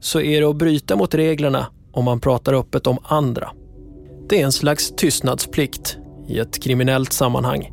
så 0.00 0.20
är 0.20 0.40
det 0.40 0.48
att 0.48 0.56
bryta 0.56 0.96
mot 0.96 1.14
reglerna 1.14 1.66
om 1.92 2.04
man 2.04 2.20
pratar 2.20 2.52
öppet 2.52 2.86
om 2.86 2.98
andra. 3.02 3.50
Det 4.28 4.40
är 4.40 4.44
en 4.44 4.52
slags 4.52 4.96
tystnadsplikt 4.96 5.98
i 6.28 6.38
ett 6.38 6.62
kriminellt 6.62 7.12
sammanhang 7.12 7.72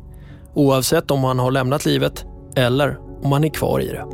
oavsett 0.54 1.10
om 1.10 1.20
man 1.20 1.38
har 1.38 1.50
lämnat 1.50 1.86
livet 1.86 2.26
eller 2.56 2.98
om 3.22 3.30
man 3.30 3.44
är 3.44 3.48
kvar 3.48 3.80
i 3.80 3.86
det. 3.86 4.04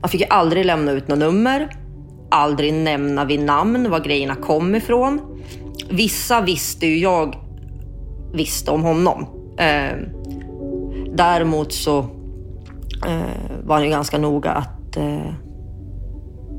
Man 0.00 0.08
fick 0.08 0.20
ju 0.20 0.26
aldrig 0.30 0.66
lämna 0.66 0.92
ut 0.92 1.08
något 1.08 1.18
nummer, 1.18 1.76
aldrig 2.30 2.74
nämna 2.74 3.24
vid 3.24 3.40
namn 3.40 3.90
var 3.90 4.00
grejerna 4.00 4.34
kom 4.34 4.74
ifrån. 4.74 5.42
Vissa 5.90 6.40
visste 6.40 6.86
ju 6.86 6.98
jag 6.98 7.36
visste 8.32 8.70
om 8.70 8.82
honom. 8.82 9.26
Eh, 9.58 9.96
däremot 11.14 11.72
så 11.72 11.98
eh, 13.06 13.64
var 13.64 13.74
han 13.74 13.84
ju 13.84 13.90
ganska 13.90 14.18
noga 14.18 14.50
att 14.50 14.96
eh, 14.96 15.32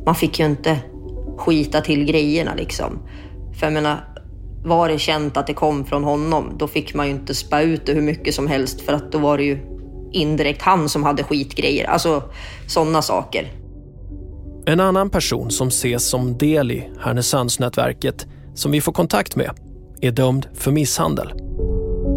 man 0.06 0.16
fick 0.16 0.40
ju 0.40 0.46
inte 0.46 0.78
skita 1.38 1.82
till 1.82 2.06
grejerna 2.06 2.56
liksom. 2.56 3.00
För 3.60 3.66
jag 3.66 3.74
menar, 3.74 3.98
var 4.66 4.90
det 4.90 5.00
känt 5.00 5.38
att 5.38 5.48
det 5.48 5.54
kom 5.54 5.86
från 5.86 6.04
honom, 6.04 6.56
då 6.58 6.68
fick 6.68 6.94
man 6.94 7.06
ju 7.06 7.12
inte 7.12 7.36
spä 7.36 7.62
ut 7.62 7.86
det 7.86 7.94
hur 7.94 8.02
mycket 8.02 8.34
som 8.34 8.48
helst 8.48 8.82
för 8.82 8.94
att 8.94 9.12
då 9.12 9.18
var 9.18 9.38
det 9.38 9.44
ju 9.44 9.60
indirekt 10.12 10.62
han 10.62 10.90
som 10.90 11.04
hade 11.04 11.24
skitgrejer. 11.24 11.90
Alltså 11.90 12.24
sådana 12.68 13.02
saker. 13.02 13.52
En 14.66 14.80
annan 14.80 15.10
person 15.10 15.52
som 15.52 15.68
ses 15.68 16.10
som 16.10 16.38
del 16.38 16.72
i 16.72 16.90
Härnösandsnätverket 17.00 18.28
som 18.54 18.72
vi 18.72 18.82
får 18.82 18.92
kontakt 18.92 19.36
med 19.36 19.52
är 20.02 20.12
dömd 20.12 20.48
för 20.54 20.72
misshandel. 20.72 21.34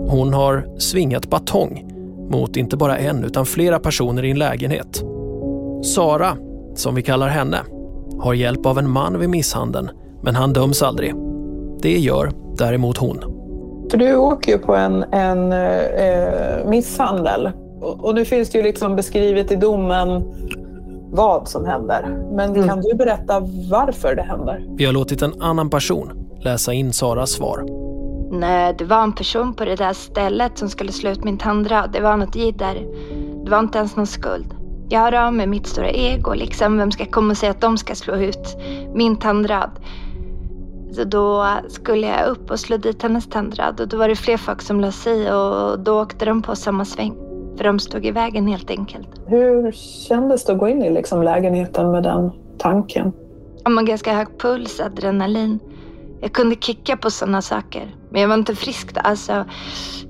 Hon 0.09 0.35
har 0.35 0.79
svingat 0.79 1.31
batong 1.31 1.89
mot 2.31 2.57
inte 2.57 2.77
bara 2.77 2.99
en 2.99 3.25
utan 3.25 3.47
flera 3.47 3.79
personer 3.79 4.25
i 4.25 4.31
en 4.31 4.39
lägenhet. 4.39 5.03
Sara, 5.95 6.37
som 6.75 6.95
vi 6.95 7.03
kallar 7.03 7.29
henne, 7.29 7.59
har 8.21 8.35
hjälp 8.35 8.67
av 8.67 8.79
en 8.79 8.91
man 8.91 9.19
vid 9.19 9.29
misshandeln 9.29 9.91
men 10.23 10.35
han 10.35 10.53
döms 10.53 10.83
aldrig. 10.83 11.15
Det 11.83 11.99
gör 11.99 12.33
däremot 12.59 12.99
hon. 12.99 13.19
För 13.91 13.99
du 13.99 14.17
åker 14.17 14.53
ju 14.53 14.59
på 14.59 14.75
en, 14.77 15.05
en 15.13 15.53
eh, 15.53 16.67
misshandel 16.67 17.51
och, 17.81 18.05
och 18.05 18.15
nu 18.15 18.25
finns 18.25 18.51
det 18.51 18.59
ju 18.59 18.65
liksom 18.65 18.97
beskrivet 18.97 19.53
i 19.53 19.57
domen 19.57 20.23
vad 21.11 21.49
som 21.49 21.65
händer. 21.65 22.19
Men 22.33 22.51
mm. 22.51 22.69
kan 22.69 22.81
du 22.81 22.95
berätta 22.95 23.41
varför 23.71 24.15
det 24.15 24.23
händer? 24.23 24.65
Vi 24.77 24.85
har 24.85 24.93
låtit 24.93 25.23
en 25.23 25.43
annan 25.43 25.71
person 25.71 26.11
läsa 26.41 26.73
in 26.73 26.93
Saras 26.93 27.31
svar. 27.31 27.65
Nej, 28.33 28.75
det 28.79 28.85
var 28.85 29.03
en 29.03 29.13
person 29.13 29.55
på 29.55 29.65
det 29.65 29.77
där 29.77 29.93
stället 29.93 30.59
som 30.59 30.69
skulle 30.69 30.93
slå 30.93 31.11
ut 31.11 31.25
min 31.25 31.39
tandrad. 31.39 31.91
Det 31.93 32.01
var 32.01 32.17
något 32.17 32.37
jidder. 32.37 32.87
Det 33.45 33.51
var 33.51 33.59
inte 33.59 33.79
ens 33.79 33.97
någon 33.97 34.07
skuld. 34.07 34.55
Jag 34.93 35.01
har 35.01 35.13
av 35.13 35.35
med 35.35 35.49
mitt 35.49 35.67
stora 35.67 35.91
ego 35.91 36.35
liksom. 36.35 36.79
Vem 36.79 36.91
ska 36.91 37.05
komma 37.05 37.31
och 37.31 37.37
säga 37.37 37.51
att 37.51 37.61
de 37.61 37.79
ska 37.79 37.95
slå 37.95 38.15
ut 38.15 38.57
min 38.95 39.17
tandrad? 39.17 39.71
Så 40.93 41.05
då 41.05 41.47
skulle 41.69 42.07
jag 42.07 42.29
upp 42.29 42.51
och 42.51 42.61
slå 42.61 42.77
dit 42.77 43.03
hennes 43.03 43.27
tandrad 43.27 43.81
och 43.81 43.89
då 43.89 43.97
var 43.97 44.09
det 44.09 44.17
fler 44.17 44.37
folk 44.37 44.63
som 44.63 44.81
la 44.81 44.93
sig 44.93 45.33
och 45.33 45.79
då 45.79 46.03
åkte 46.03 46.25
de 46.25 46.43
på 46.43 46.57
samma 46.57 46.85
sväng. 46.85 47.15
För 47.57 47.65
de 47.65 47.79
stod 47.79 48.07
i 48.07 48.11
vägen 48.11 48.47
helt 48.47 48.71
enkelt. 48.71 49.09
Hur 49.27 49.73
kändes 50.09 50.45
det 50.45 50.53
att 50.53 50.59
gå 50.59 50.69
in 50.69 50.83
i 50.83 50.91
liksom 50.91 51.23
lägenheten 51.23 51.91
med 51.91 52.03
den 52.03 52.31
tanken? 52.59 53.13
Ja, 53.65 53.71
man 53.71 53.85
ganska 53.85 54.13
hög 54.13 54.39
puls, 54.39 54.81
adrenalin. 54.81 55.59
Jag 56.23 56.33
kunde 56.33 56.57
kicka 56.57 56.97
på 56.97 57.11
sådana 57.11 57.43
saker. 57.43 57.95
Men 58.11 58.21
jag 58.21 58.29
var 58.29 58.35
inte 58.35 58.55
frisk 58.55 58.95
då. 58.95 59.01
Alltså, 59.01 59.45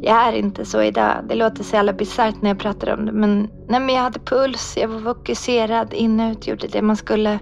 jag 0.01 0.29
är 0.29 0.33
inte 0.33 0.65
så 0.65 0.83
idag. 0.83 1.17
Det 1.29 1.35
låter 1.35 1.65
så 1.65 1.77
jävla 1.77 1.93
bisarrt 1.93 2.43
när 2.43 2.51
jag 2.51 2.59
pratar 2.59 2.95
om 2.95 3.07
det. 3.07 3.13
Men, 3.13 3.41
nej, 3.69 3.81
men 3.81 3.95
jag 3.95 4.03
hade 4.03 4.19
puls, 4.19 4.77
jag 4.77 4.89
var 4.89 5.01
fokuserad, 5.01 5.95
in 5.95 6.21
och 6.21 6.33
ut, 6.33 6.47
gjorde 6.47 6.67
det 6.67 6.83
man 6.83 6.97
skulle. 6.97 7.39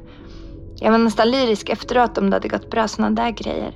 Jag 0.76 0.90
var 0.90 0.98
nästan 0.98 1.30
lyrisk 1.30 1.68
efteråt 1.68 2.18
om 2.18 2.30
det 2.30 2.36
hade 2.36 2.48
gått 2.48 2.70
bra, 2.70 2.88
sådana 2.88 3.22
där 3.22 3.30
grejer. 3.30 3.74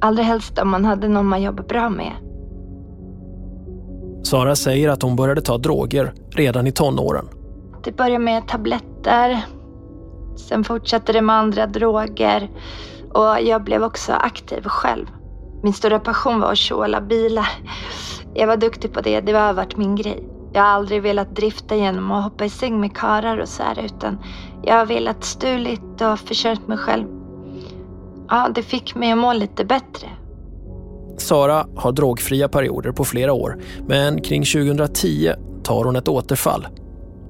Allra 0.00 0.22
helst 0.22 0.58
om 0.58 0.68
man 0.68 0.84
hade 0.84 1.08
någon 1.08 1.26
man 1.26 1.42
jobbar 1.42 1.64
bra 1.64 1.90
med. 1.90 2.12
Sara 4.22 4.56
säger 4.56 4.88
att 4.88 5.02
hon 5.02 5.16
började 5.16 5.40
ta 5.40 5.58
droger 5.58 6.12
redan 6.30 6.66
i 6.66 6.72
tonåren. 6.72 7.28
Det 7.84 7.96
började 7.96 8.24
med 8.24 8.48
tabletter. 8.48 9.46
Sen 10.48 10.64
fortsatte 10.64 11.12
det 11.12 11.22
med 11.22 11.36
andra 11.36 11.66
droger. 11.66 12.50
Och 13.16 13.42
jag 13.42 13.64
blev 13.64 13.84
också 13.84 14.12
aktiv 14.12 14.62
själv. 14.64 15.06
Min 15.62 15.72
stora 15.72 15.98
passion 16.00 16.40
var 16.40 16.52
att 16.52 16.58
tjåla 16.58 17.00
bilar. 17.00 17.48
Jag 18.34 18.46
var 18.46 18.56
duktig 18.56 18.92
på 18.92 19.00
det. 19.00 19.20
Det 19.20 19.32
har 19.32 19.52
varit 19.52 19.76
min 19.76 19.96
grej. 19.96 20.28
Jag 20.52 20.62
har 20.62 20.68
aldrig 20.68 21.02
velat 21.02 21.36
drifta 21.36 21.76
genom 21.76 22.12
att 22.12 22.24
hoppa 22.24 22.44
i 22.44 22.50
säng 22.50 22.80
med 22.80 22.96
karar 22.96 23.38
och 23.38 23.48
så 23.48 23.62
här, 23.62 23.84
utan 23.84 24.18
jag 24.62 24.74
har 24.74 24.86
velat 24.86 25.24
stulit 25.24 26.00
och 26.00 26.18
försörjt 26.18 26.68
mig 26.68 26.78
själv. 26.78 27.06
Ja, 28.28 28.48
det 28.54 28.62
fick 28.62 28.94
mig 28.94 29.12
att 29.12 29.18
må 29.18 29.32
lite 29.32 29.64
bättre. 29.64 30.08
Sara 31.18 31.66
har 31.76 31.92
drogfria 31.92 32.48
perioder 32.48 32.92
på 32.92 33.04
flera 33.04 33.32
år, 33.32 33.62
men 33.86 34.20
kring 34.20 34.44
2010 34.44 35.32
tar 35.62 35.84
hon 35.84 35.96
ett 35.96 36.08
återfall. 36.08 36.66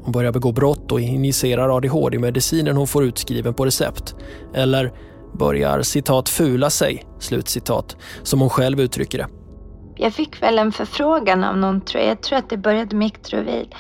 Hon 0.02 0.12
börjar 0.12 0.32
begå 0.32 0.52
brott 0.52 0.92
och 0.92 1.00
injicerar 1.00 1.76
ADHD-medicinen 1.76 2.76
hon 2.76 2.86
får 2.86 3.04
utskriven 3.04 3.54
på 3.54 3.64
recept. 3.64 4.14
Eller 4.54 4.92
börjar 5.32 5.82
citat 5.82 6.28
fula 6.28 6.70
sig, 6.70 7.06
slutcitat, 7.18 7.96
som 8.22 8.40
hon 8.40 8.50
själv 8.50 8.80
uttrycker 8.80 9.18
det. 9.18 9.28
Jag 9.96 10.12
fick 10.12 10.42
väl 10.42 10.58
en 10.58 10.72
förfrågan 10.72 11.44
av 11.44 11.56
någon 11.56 11.80
tror 11.80 12.02
jag. 12.02 12.10
Jag 12.10 12.20
tror 12.20 12.38
att 12.38 12.50
det 12.50 12.56
började 12.56 12.96
med 12.96 13.06
Iktrovil. 13.06 13.74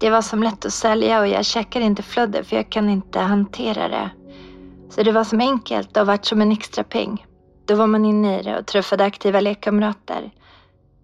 Det 0.00 0.10
var 0.10 0.22
som 0.22 0.42
lätt 0.42 0.64
att 0.66 0.72
sälja 0.72 1.20
och 1.20 1.28
jag 1.28 1.44
käkade 1.44 1.84
inte 1.84 2.02
flödder 2.02 2.42
för 2.42 2.56
jag 2.56 2.70
kan 2.70 2.90
inte 2.90 3.20
hantera 3.20 3.88
det. 3.88 4.10
Så 4.90 5.02
det 5.02 5.12
var 5.12 5.24
som 5.24 5.40
enkelt 5.40 5.96
och 5.96 6.06
vart 6.06 6.24
som 6.24 6.42
en 6.42 6.52
extra 6.52 6.84
peng. 6.84 7.26
Då 7.64 7.74
var 7.74 7.86
man 7.86 8.04
inne 8.04 8.40
i 8.40 8.42
det 8.42 8.58
och 8.58 8.66
träffade 8.66 9.04
aktiva 9.04 9.40
lekkamrater. 9.40 10.30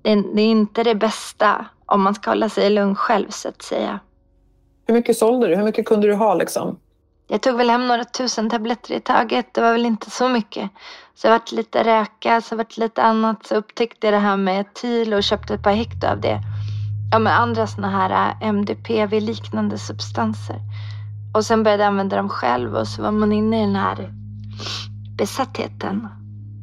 Det, 0.02 0.14
det 0.34 0.42
är 0.42 0.50
inte 0.50 0.82
det 0.82 0.94
bästa 0.94 1.66
om 1.86 2.02
man 2.02 2.14
ska 2.14 2.30
hålla 2.30 2.48
sig 2.48 2.70
lugn 2.70 2.94
själv 2.94 3.28
så 3.28 3.48
att 3.48 3.62
säga. 3.62 4.00
Hur 4.86 4.94
mycket 4.94 5.16
sålde 5.16 5.48
du? 5.48 5.56
Hur 5.56 5.64
mycket 5.64 5.86
kunde 5.86 6.06
du 6.06 6.14
ha 6.14 6.34
liksom? 6.34 6.78
Jag 7.32 7.42
tog 7.42 7.56
väl 7.56 7.70
hem 7.70 7.86
några 7.86 8.04
tusen 8.04 8.50
tabletter 8.50 8.94
i 8.94 9.00
taget. 9.00 9.46
Det 9.54 9.60
var 9.60 9.72
väl 9.72 9.86
inte 9.86 10.10
så 10.10 10.28
mycket. 10.28 10.70
Så 11.14 11.26
jag 11.26 11.32
vart 11.32 11.52
lite 11.52 11.84
räka, 11.84 12.40
så 12.40 12.56
vart 12.56 12.76
lite 12.76 13.02
annat. 13.02 13.46
Så 13.46 13.54
upptäckte 13.54 14.06
jag 14.06 14.14
det 14.14 14.18
här 14.18 14.36
med 14.36 14.60
etyl 14.60 15.14
och 15.14 15.22
köpte 15.22 15.54
ett 15.54 15.62
par 15.62 15.72
hekto 15.72 16.06
av 16.06 16.20
det. 16.20 16.40
Ja, 17.12 17.18
med 17.18 17.40
andra 17.40 17.66
såna 17.66 17.90
här 17.90 18.34
eh, 18.42 18.48
MDPV-liknande 18.48 19.78
substanser. 19.78 20.56
Och 21.34 21.44
sen 21.44 21.62
började 21.62 21.82
jag 21.82 21.88
använda 21.88 22.16
dem 22.16 22.28
själv 22.28 22.74
och 22.74 22.88
så 22.88 23.02
var 23.02 23.10
man 23.10 23.32
inne 23.32 23.62
i 23.62 23.66
den 23.66 23.76
här 23.76 24.12
besattheten. 25.18 26.08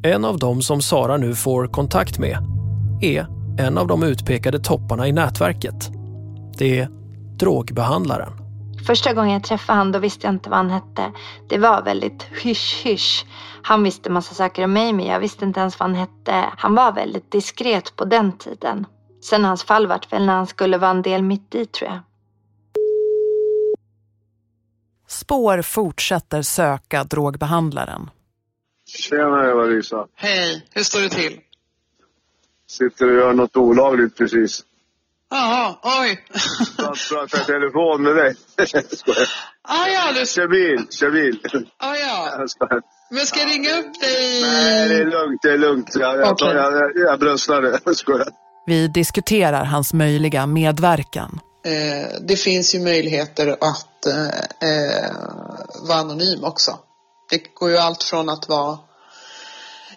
En 0.02 0.24
av 0.24 0.38
dem 0.38 0.62
som 0.62 0.80
Sara 0.80 1.16
nu 1.16 1.34
får 1.34 1.66
kontakt 1.66 2.18
med 2.18 2.38
är 3.02 3.26
en 3.58 3.78
av 3.78 3.86
de 3.86 4.02
utpekade 4.02 4.58
topparna 4.58 5.08
i 5.08 5.12
nätverket. 5.12 5.90
Det 6.58 6.78
är 6.78 6.88
drogbehandlaren. 7.38 8.39
Första 8.86 9.12
gången 9.12 9.32
jag 9.32 9.44
träffade 9.44 9.78
honom 9.78 9.92
då 9.92 9.98
visste 9.98 10.26
jag 10.26 10.34
inte 10.34 10.50
vad 10.50 10.56
han 10.56 10.70
hette. 10.70 11.12
Det 11.48 11.58
var 11.58 11.82
väldigt 11.82 12.22
hysch-hysch. 12.22 13.26
Han 13.62 13.82
visste 13.82 14.10
massa 14.10 14.34
saker 14.34 14.64
om 14.64 14.72
mig 14.72 14.92
men 14.92 15.06
jag 15.06 15.20
visste 15.20 15.44
inte 15.44 15.60
ens 15.60 15.78
vad 15.78 15.88
han 15.88 15.96
hette. 15.96 16.44
Han 16.56 16.74
var 16.74 16.92
väldigt 16.92 17.32
diskret 17.32 17.96
på 17.96 18.04
den 18.04 18.38
tiden. 18.38 18.86
Sen 19.22 19.44
hans 19.44 19.64
fall 19.64 19.86
vart 19.86 20.12
väl 20.12 20.26
när 20.26 20.34
han 20.34 20.46
skulle 20.46 20.78
vara 20.78 20.90
en 20.90 21.02
del 21.02 21.22
mitt 21.22 21.54
i 21.54 21.66
tror 21.66 21.90
jag. 21.90 22.00
Spår 25.08 25.62
fortsätter 25.62 26.42
söka 26.42 27.04
drogbehandlaren. 27.04 28.10
Tjena 28.86 29.50
Eva-Lisa. 29.50 30.06
Hej, 30.14 30.66
hur 30.70 30.82
står 30.82 31.00
det 31.00 31.08
till? 31.08 31.40
Sitter 32.70 33.08
och 33.10 33.14
gör 33.14 33.32
något 33.32 33.56
olagligt 33.56 34.16
precis. 34.16 34.64
Jaha, 35.30 35.78
oj. 35.82 36.18
Pratar 37.08 37.42
i 37.42 37.44
telefon 37.44 38.02
med 38.02 38.16
dig. 38.16 38.34
Ah, 39.62 39.86
ja, 39.86 40.12
du... 40.12 40.26
Kör 40.26 40.48
bil, 40.48 40.86
kör 40.90 41.10
bil. 41.10 41.40
Ah, 41.78 41.94
ja. 41.96 42.46
Men 43.10 43.26
ska 43.26 43.40
jag 43.40 43.48
ringa 43.48 43.70
upp 43.70 44.00
dig? 44.00 44.42
Nej, 44.42 44.88
det 44.88 44.94
är 44.94 45.04
lugnt, 45.04 45.42
det 45.42 45.52
är 45.52 45.58
lugnt. 45.58 45.88
Jag, 45.94 46.20
jag, 46.20 46.32
okay. 46.32 46.54
jag, 46.54 46.72
jag, 46.72 46.90
jag 47.08 47.18
bröstar 47.18 47.62
det. 47.62 47.94
Skojar. 47.94 48.28
Vi 48.66 48.88
diskuterar 48.88 49.64
hans 49.64 49.92
möjliga 49.92 50.46
medverkan. 50.46 51.40
Eh, 51.64 52.20
det 52.28 52.36
finns 52.36 52.74
ju 52.74 52.80
möjligheter 52.80 53.50
att 53.60 54.06
eh, 54.06 54.68
eh, 54.70 55.10
vara 55.88 55.98
anonym 55.98 56.44
också. 56.44 56.78
Det 57.30 57.54
går 57.54 57.70
ju 57.70 57.76
allt 57.76 58.02
från 58.02 58.28
att 58.28 58.48
vara 58.48 58.78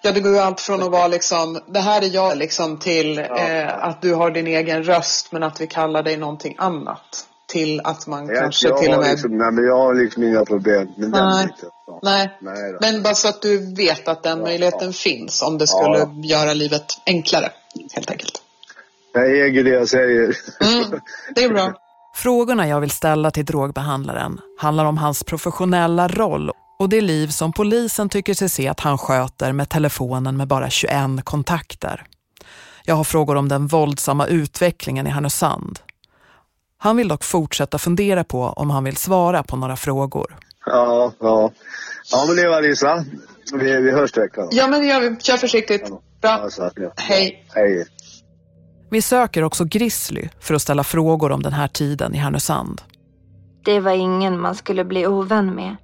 Ja, 0.06 0.12
det 0.12 0.20
går 0.20 0.32
ju 0.32 0.39
allt 0.39 0.62
från 0.62 0.84
att 0.84 0.92
vara 0.92 1.08
liksom, 1.08 1.60
det 1.68 1.80
här 1.80 2.02
är 2.02 2.10
jag 2.13 2.38
liksom 2.38 2.78
till 2.80 3.20
eh, 3.20 3.84
att 3.84 4.02
du 4.02 4.13
har 4.13 4.32
din 4.32 4.48
egen 4.48 4.84
röst 4.84 5.32
men 5.32 5.44
att 5.44 5.62
vi 5.62 5.68
kallar 5.68 6.04
dig 6.04 6.18
någonting 6.18 6.56
annat. 6.58 7.28
Till 7.48 7.82
att 7.84 8.08
man 8.08 8.28
Jag, 8.28 8.38
kanske 8.38 8.68
jag 8.68 8.78
till 8.78 8.94
och 8.94 9.00
med... 9.00 9.10
Liksom, 9.12 9.38
nej, 9.38 9.52
men 9.52 9.66
jag 9.66 9.78
har 9.78 9.94
liksom 9.94 10.24
inga 10.24 10.46
problem 10.46 10.88
med 10.98 11.12
den 11.12 11.30
Nej. 11.30 11.46
biten. 11.46 11.70
Ja. 11.88 12.00
Nej, 12.04 12.38
Nej 12.42 12.78
men 12.82 13.04
bara 13.04 13.16
så 13.16 13.28
att 13.28 13.42
du 13.42 13.76
vet 13.76 14.08
att 14.08 14.24
den 14.24 14.39
möjligheten 14.39 14.94
finns 14.94 15.42
om 15.42 15.58
det 15.58 15.68
skulle 15.68 15.98
Ja. 15.98 16.10
göra 16.24 16.54
livet 16.54 16.86
enklare, 17.06 17.52
helt 17.94 18.12
enkelt. 18.12 18.42
Jag 19.13 19.26
äger 19.26 19.63
det 19.63 19.70
jag 19.70 19.89
säger. 19.89 20.38
Mm, 20.62 21.00
det 21.36 21.44
är 21.44 21.50
bra. 21.50 21.74
Frågorna 22.16 22.68
jag 22.68 22.80
vill 22.80 22.92
ställa 22.92 23.32
till 23.32 23.46
drogbehandlaren 23.46 24.39
handlar 24.60 24.86
om 24.86 24.98
hans 24.98 25.24
professionella 25.24 26.08
roll 26.08 26.52
och 26.80 26.90
det 26.90 27.02
liv 27.02 27.28
som 27.28 27.54
polisen 27.54 28.10
tycker 28.10 28.34
sig 28.34 28.50
se 28.50 28.68
att 28.68 28.80
han 28.80 28.98
sköter 28.98 29.52
med 29.52 29.70
telefonen 29.70 30.38
med 30.38 30.48
bara 30.48 30.70
21 30.70 30.94
kontakter. 31.24 32.04
Jag 32.86 32.96
har 32.96 33.04
frågor 33.04 33.36
om 33.36 33.50
den 33.50 33.68
våldsamma 33.68 34.28
utvecklingen 34.28 35.08
i 35.08 35.10
Härnösand. 35.10 35.80
Han 36.78 36.98
vill 36.98 37.08
dock 37.08 37.24
fortsätta 37.24 37.78
fundera 37.78 38.24
på 38.24 38.44
om 38.44 38.70
han 38.70 38.84
vill 38.84 38.98
svara 38.98 39.44
på 39.44 39.56
några 39.56 39.76
frågor. 39.76 40.38
Ja, 40.66 41.14
ja. 41.20 41.52
Ja, 42.12 42.26
men 42.28 42.36
det 42.36 42.50
var 42.50 42.62
Lisa. 42.62 43.06
Vi, 43.54 43.82
vi 43.82 43.92
hörs 43.92 44.12
då. 44.12 44.28
Ja, 44.52 44.68
men 44.68 44.82
det 44.82 44.88
gör 44.88 45.02
vi. 45.02 45.20
Kör 45.20 45.38
försiktigt. 45.38 45.90
Bra. 46.22 46.50
Ja. 46.76 46.92
Hej. 46.96 47.46
Hej. 47.56 47.86
Vi 48.90 49.02
söker 49.02 49.44
också 49.44 49.66
Grizzly 49.66 50.30
för 50.40 50.54
att 50.54 50.62
ställa 50.62 50.84
frågor 50.84 51.32
om 51.32 51.44
den 51.44 51.54
här 51.54 51.68
tiden 51.68 52.16
i 52.16 52.18
Härnösand. 52.18 52.82
Det 53.66 53.80
var 53.80 53.92
ingen 53.92 54.40
man 54.40 54.56
skulle 54.56 54.86
bli 54.86 55.08
ovän 55.08 55.56
med. 55.56 55.76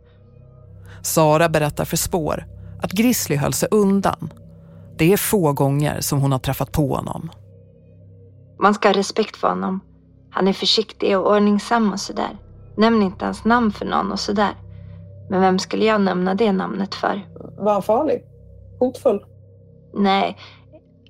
Sara 1.02 1.50
berättar 1.50 1.86
för 1.86 1.98
Spår 1.98 2.46
att 2.82 2.92
Grizzly 2.92 3.36
höll 3.36 3.54
sig 3.54 3.70
undan. 3.72 4.34
Det 4.98 5.14
är 5.14 5.18
få 5.18 5.54
gånger 5.54 6.02
som 6.02 6.22
hon 6.22 6.32
har 6.32 6.40
träffat 6.40 6.72
på 6.72 6.96
honom. 6.96 7.32
Man 8.60 8.74
ska 8.74 8.88
ha 8.88 8.94
respekt 8.94 9.38
för 9.38 9.50
honom. 9.50 9.80
Han 10.32 10.48
är 10.48 10.54
försiktig 10.54 11.18
och 11.18 11.32
ordningsam 11.32 11.94
och 11.94 12.00
sådär. 12.00 12.38
Nämn 12.78 13.02
inte 13.02 13.26
hans 13.26 13.46
namn 13.46 13.72
för 13.72 13.86
någon 13.86 14.12
och 14.12 14.20
sådär. 14.20 14.52
Men 15.30 15.42
vem 15.42 15.60
skulle 15.60 15.86
jag 15.86 16.02
nämna 16.02 16.36
det 16.36 16.52
namnet 16.52 16.96
för? 16.96 17.28
Var 17.58 17.74
han 17.74 17.82
farlig? 17.82 18.24
Hotfull? 18.80 19.26
Nej, 19.94 20.38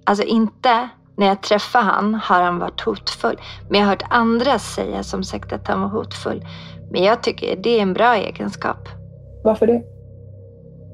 alltså 0.04 0.24
inte. 0.24 0.90
När 1.18 1.28
jag 1.28 1.42
träffade 1.42 1.86
han 1.86 2.16
har 2.16 2.42
han 2.42 2.60
varit 2.60 2.82
hotfull. 2.82 3.40
Men 3.70 3.80
jag 3.80 3.88
har 3.88 3.92
hört 3.92 4.04
andra 4.10 4.60
säga 4.60 5.04
som 5.04 5.24
sagt 5.24 5.54
att 5.54 5.68
han 5.68 5.82
var 5.82 5.90
hotfull. 5.90 6.46
Men 6.92 7.04
jag 7.04 7.24
tycker 7.24 7.56
det 7.56 7.70
är 7.70 7.82
en 7.82 7.94
bra 7.94 8.16
egenskap. 8.16 8.99
Varför 9.44 9.68
det? 9.68 9.82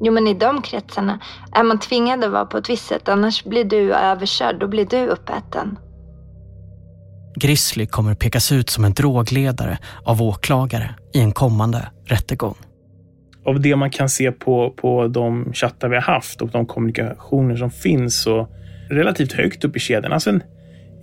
Jo, 0.02 0.14
men 0.14 0.28
i 0.28 0.34
de 0.34 0.62
kretsarna 0.62 1.20
är 1.52 1.64
man 1.64 1.80
tvingad 1.80 2.24
att 2.24 2.32
vara 2.32 2.46
på 2.46 2.58
ett 2.58 2.70
visst 2.70 2.86
sätt. 2.88 3.10
Annars 3.10 3.44
blir 3.44 3.64
du 3.64 3.94
överkörd. 3.94 4.60
Då 4.60 4.68
blir 4.68 4.86
du 4.86 5.08
uppäten. 5.08 5.78
Grizzly 7.36 7.86
kommer 7.86 8.16
pekas 8.16 8.52
ut 8.52 8.70
som 8.70 8.86
en 8.86 8.94
drogledare 8.94 9.78
av 10.04 10.22
åklagare 10.22 10.96
i 11.14 11.20
en 11.20 11.32
kommande 11.32 11.88
rättegång. 12.06 12.56
av 13.46 13.62
det 13.62 13.76
man 13.76 13.90
kan 13.90 14.10
se 14.10 14.32
på, 14.32 14.72
på 14.72 15.08
de 15.08 15.54
chattar 15.54 15.90
vi 15.90 15.96
har 15.96 16.02
haft 16.02 16.42
och 16.42 16.50
de 16.50 16.66
kommunikationer 16.66 17.56
som 17.56 17.72
finns 17.72 18.22
så 18.22 18.48
relativt 18.90 19.34
högt 19.34 19.64
upp 19.64 19.76
i 19.76 19.80
kedjan. 19.80 20.14
Alltså 20.14 20.30
en, 20.30 20.44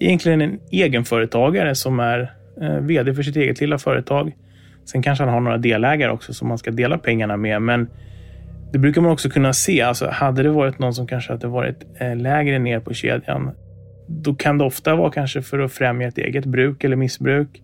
egentligen 0.00 0.40
en 0.40 0.58
egenföretagare 0.70 1.74
som 1.74 2.00
är 2.00 2.32
eh, 2.62 2.76
vd 2.76 3.14
för 3.14 3.22
sitt 3.22 3.36
eget 3.36 3.60
lilla 3.60 3.78
företag. 3.78 4.32
Sen 4.84 5.02
kanske 5.02 5.24
han 5.24 5.32
har 5.32 5.40
några 5.40 5.58
delägare 5.58 6.10
också 6.10 6.34
som 6.34 6.48
man 6.48 6.58
ska 6.58 6.70
dela 6.70 6.98
pengarna 6.98 7.36
med. 7.36 7.62
Men 7.62 7.88
det 8.72 8.78
brukar 8.78 9.00
man 9.00 9.10
också 9.10 9.30
kunna 9.30 9.52
se. 9.52 9.82
Alltså, 9.82 10.08
hade 10.08 10.42
det 10.42 10.50
varit 10.50 10.78
någon 10.78 10.94
som 10.94 11.06
kanske 11.06 11.32
hade 11.32 11.46
varit 11.46 11.86
eh, 12.00 12.16
lägre 12.16 12.58
ner 12.58 12.80
på 12.80 12.94
kedjan, 12.94 13.50
då 14.08 14.34
kan 14.34 14.58
det 14.58 14.64
ofta 14.64 14.94
vara 14.94 15.10
kanske 15.10 15.42
för 15.42 15.58
att 15.58 15.72
främja 15.72 16.08
ett 16.08 16.18
eget 16.18 16.44
bruk 16.44 16.84
eller 16.84 16.96
missbruk. 16.96 17.62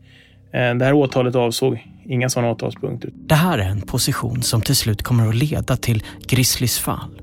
Eh, 0.52 0.74
det 0.74 0.85
här 0.85 0.92
åtalet 0.92 1.35
avsåg 1.35 1.85
inga 2.04 2.28
sådana 2.28 2.52
åtalspunkter. 2.52 3.11
Det 3.14 3.35
här 3.35 3.59
är 3.59 3.68
en 3.68 3.81
position 3.81 4.42
som 4.42 4.62
till 4.62 4.76
slut 4.76 5.02
kommer 5.02 5.28
att 5.28 5.35
leda 5.35 5.76
till 5.76 6.02
Grizzlys 6.28 6.78
fall. 6.78 7.20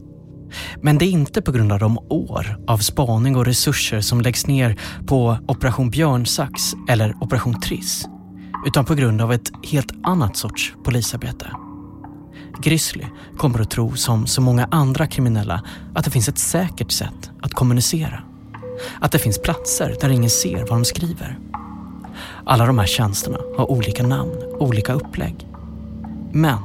Men 0.82 0.98
det 0.98 1.06
är 1.06 1.10
inte 1.10 1.42
på 1.42 1.52
grund 1.52 1.72
av 1.72 1.80
de 1.80 1.98
år 1.98 2.58
av 2.68 2.78
spaning 2.78 3.36
och 3.36 3.46
resurser 3.46 4.02
som 4.02 4.22
läggs 4.22 4.48
ner 4.48 4.76
på 5.08 5.38
Operation 5.48 5.90
Björnsax 5.90 6.52
eller 6.90 7.14
Operation 7.22 7.62
Triss, 7.62 8.06
utan 8.66 8.86
på 8.86 8.96
grund 8.96 9.22
av 9.22 9.34
ett 9.34 9.52
helt 9.64 9.92
annat 10.04 10.38
sorts 10.38 10.76
polisarbete. 10.84 11.52
Grizzly 12.62 13.06
kommer 13.38 13.62
att 13.62 13.72
tro, 13.72 13.96
som 13.96 14.28
så 14.28 14.42
många 14.42 14.68
andra 14.72 15.08
kriminella, 15.08 15.64
att 15.94 16.06
det 16.06 16.12
finns 16.12 16.30
ett 16.30 16.38
säkert 16.38 16.92
sätt 16.92 17.32
att 17.42 17.54
kommunicera. 17.54 18.24
Att 19.00 19.12
det 19.12 19.20
finns 19.20 19.42
platser 19.42 19.96
där 20.02 20.10
ingen 20.10 20.30
ser 20.30 20.58
vad 20.58 20.70
de 20.70 20.86
skriver. 20.86 21.40
Alla 22.46 22.66
de 22.66 22.80
här 22.80 22.86
tjänsterna 22.86 23.38
har 23.58 23.72
olika 23.72 24.08
namn, 24.08 24.32
olika 24.60 24.94
upplägg. 24.94 25.48
Men 26.32 26.58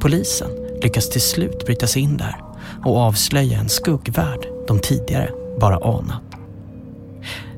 polisen 0.00 0.50
lyckas 0.82 1.10
till 1.10 1.20
slut 1.20 1.66
bryta 1.66 1.86
sig 1.86 2.02
in 2.02 2.16
där 2.16 2.36
och 2.84 2.96
avslöja 2.96 3.58
en 3.58 3.68
skuggvärld 3.68 4.48
de 4.66 4.78
tidigare 4.78 5.30
bara 5.60 5.76
anat. 5.76 6.22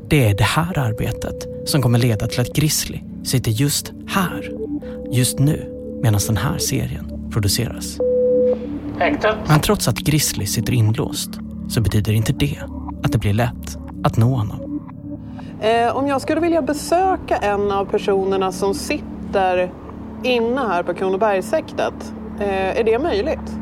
Det 0.08 0.28
är 0.28 0.34
det 0.34 0.44
här 0.44 0.78
arbetet 0.78 1.46
som 1.66 1.82
kommer 1.82 1.98
leda 1.98 2.26
till 2.26 2.40
att 2.40 2.52
Grizzly 2.52 3.00
sitter 3.26 3.50
just 3.50 3.92
här, 4.08 4.50
just 5.10 5.38
nu, 5.38 5.72
medan 6.02 6.20
den 6.26 6.36
här 6.36 6.58
serien 6.58 7.30
produceras. 7.32 7.98
Häktet. 8.98 9.36
Men 9.48 9.60
trots 9.60 9.88
att 9.88 9.98
Grizzly 9.98 10.46
sitter 10.46 10.72
inlåst 10.72 11.30
så 11.68 11.80
betyder 11.80 12.12
inte 12.12 12.32
det 12.32 12.58
att 13.04 13.12
det 13.12 13.18
blir 13.18 13.32
lätt 13.32 13.78
att 14.04 14.16
nå 14.16 14.34
honom. 14.34 14.80
Eh, 15.60 15.96
om 15.96 16.06
jag 16.06 16.20
skulle 16.20 16.40
vilja 16.40 16.62
besöka 16.62 17.36
en 17.36 17.70
av 17.70 17.84
personerna 17.84 18.52
som 18.52 18.74
sitter 18.74 19.72
inne 20.22 20.60
här 20.60 20.82
på 20.82 20.94
Kronobergshäktet, 20.94 22.14
eh, 22.40 22.78
är 22.78 22.84
det 22.84 22.98
möjligt? 22.98 23.58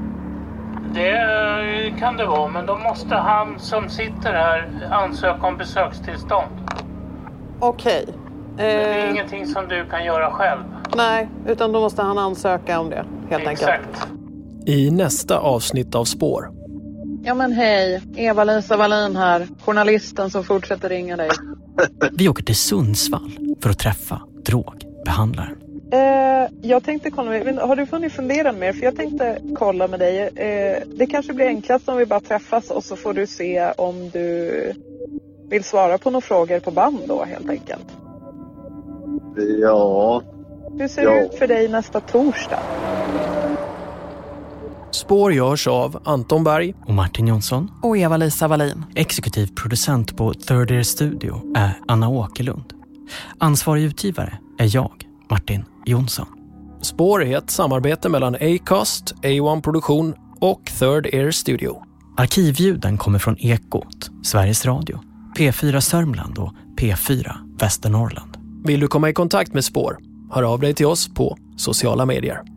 Det 0.95 1.95
kan 1.99 2.17
det 2.17 2.27
vara, 2.27 2.49
men 2.49 2.67
då 2.67 2.79
måste 2.79 3.15
han 3.15 3.59
som 3.59 3.89
sitter 3.89 4.33
här 4.33 4.89
ansöka 4.91 5.47
om 5.47 5.57
besökstillstånd. 5.57 6.49
Okej. 7.61 8.07
Men 8.07 8.24
det 8.57 8.63
är 8.73 9.05
Eh, 9.05 9.11
ingenting 9.11 9.47
som 9.47 9.69
du 9.69 9.85
kan 9.91 10.05
göra 10.05 10.31
själv. 10.31 10.61
nej, 10.97 11.29
utan 11.47 11.73
då 11.73 11.81
måste 11.81 12.03
han 12.03 12.19
ansöka 12.19 12.81
om 12.81 12.91
det 12.91 13.05
helt 13.31 13.47
enkelt. 13.47 13.71
Exakt. 13.71 14.07
I 14.67 14.91
nästa 14.91 15.39
avsnitt 15.39 15.95
av 15.95 16.05
Spår. 16.05 16.51
Ja 17.25 17.35
men 17.35 17.53
hej, 17.53 18.03
Eva-Lisa 18.17 18.77
Wallin 18.77 19.17
här, 19.17 19.47
journalisten 19.65 20.31
som 20.31 20.45
fortsätter 20.45 20.89
ringa 20.89 21.17
dig. 21.17 21.29
Vi 22.13 22.29
åker 22.29 22.43
till 22.45 22.57
Sundsvall 22.57 23.31
för 23.63 23.71
att 23.71 23.79
träffa 23.79 24.21
drogbehandlaren. 24.47 25.57
Eh, 25.93 26.51
jag 26.63 26.85
tänkte 26.85 27.11
kolla 27.11 27.31
med, 27.31 27.59
har 27.59 27.77
du 27.77 27.87
hunnit 27.91 28.13
fundera 28.13 28.53
mer? 28.53 28.73
För 28.73 28.83
jag 28.85 28.97
tänkte 28.97 29.39
kolla 29.59 29.89
med 29.89 30.01
dig. 30.01 30.21
Eh, 30.21 30.83
det 30.97 31.07
kanske 31.07 31.33
blir 31.33 31.47
enklast 31.47 31.89
om 31.89 31.97
vi 31.97 32.07
bara 32.07 32.21
träffas 32.21 32.71
och 32.71 32.85
så 32.85 32.97
får 32.97 33.15
du 33.15 33.27
se 33.27 33.73
om 33.77 34.11
du 34.11 34.73
vill 35.51 35.65
svara 35.65 35.99
på 35.99 36.11
några 36.11 36.21
frågor 36.21 36.61
på 36.61 36.71
band 36.71 36.99
då 37.09 37.25
helt 37.25 37.51
enkelt. 37.51 37.87
Ja. 39.37 40.23
Hur 40.79 40.89
ser 40.89 41.03
Ja. 41.03 41.11
det 41.11 41.25
ut 41.25 41.35
för 41.39 41.47
dig 41.47 41.69
nästa 41.69 42.01
torsdag? 42.01 42.59
Spår 44.91 45.33
görs 45.33 45.67
av 45.67 46.03
Anton 46.05 46.45
Berg 46.45 46.75
Och 46.87 46.95
Martin 46.95 47.27
Jonsson. 47.27 47.71
Och 47.83 47.97
Eva-Lisa 47.99 48.49
Wallin. 48.49 48.85
Exekutiv 48.95 49.47
producent 49.57 50.17
på 50.17 50.35
Third 50.35 50.71
Ear 50.71 50.83
Studio 50.83 51.57
är 51.57 51.79
Anna 51.89 52.09
Åkerlund. 52.09 52.73
Ansvarig 53.39 53.83
utgivare 53.83 54.39
är 54.59 54.75
jag, 54.77 54.93
Martin 55.31 55.65
Jonsson. 55.87 56.27
Spår 56.83 57.25
är 57.25 57.39
ett 57.39 57.51
samarbete 57.51 58.09
mellan 58.09 58.35
Acast, 58.35 59.15
A1 59.23 59.63
Produktion 59.63 60.15
och 60.41 60.61
Third 60.79 61.07
Air 61.07 61.31
Studio. 61.31 61.83
Arkivljuden 62.17 62.99
kommer 62.99 63.19
från 63.19 63.37
Ekot, 63.39 64.11
Sveriges 64.23 64.67
Radio, 64.67 65.01
P4 65.39 65.81
Sörmland 65.81 66.39
och 66.39 66.53
P4 66.79 67.33
Västernorrland. 67.59 68.34
Vill 68.67 68.81
du 68.81 68.89
komma 68.89 69.11
i 69.11 69.13
kontakt 69.13 69.55
med 69.55 69.65
Spår? 69.65 69.99
Hör 70.31 70.43
av 70.43 70.61
dig 70.61 70.75
till 70.75 70.87
oss 70.87 71.15
på 71.15 71.37
sociala 71.57 72.07
medier. 72.07 72.54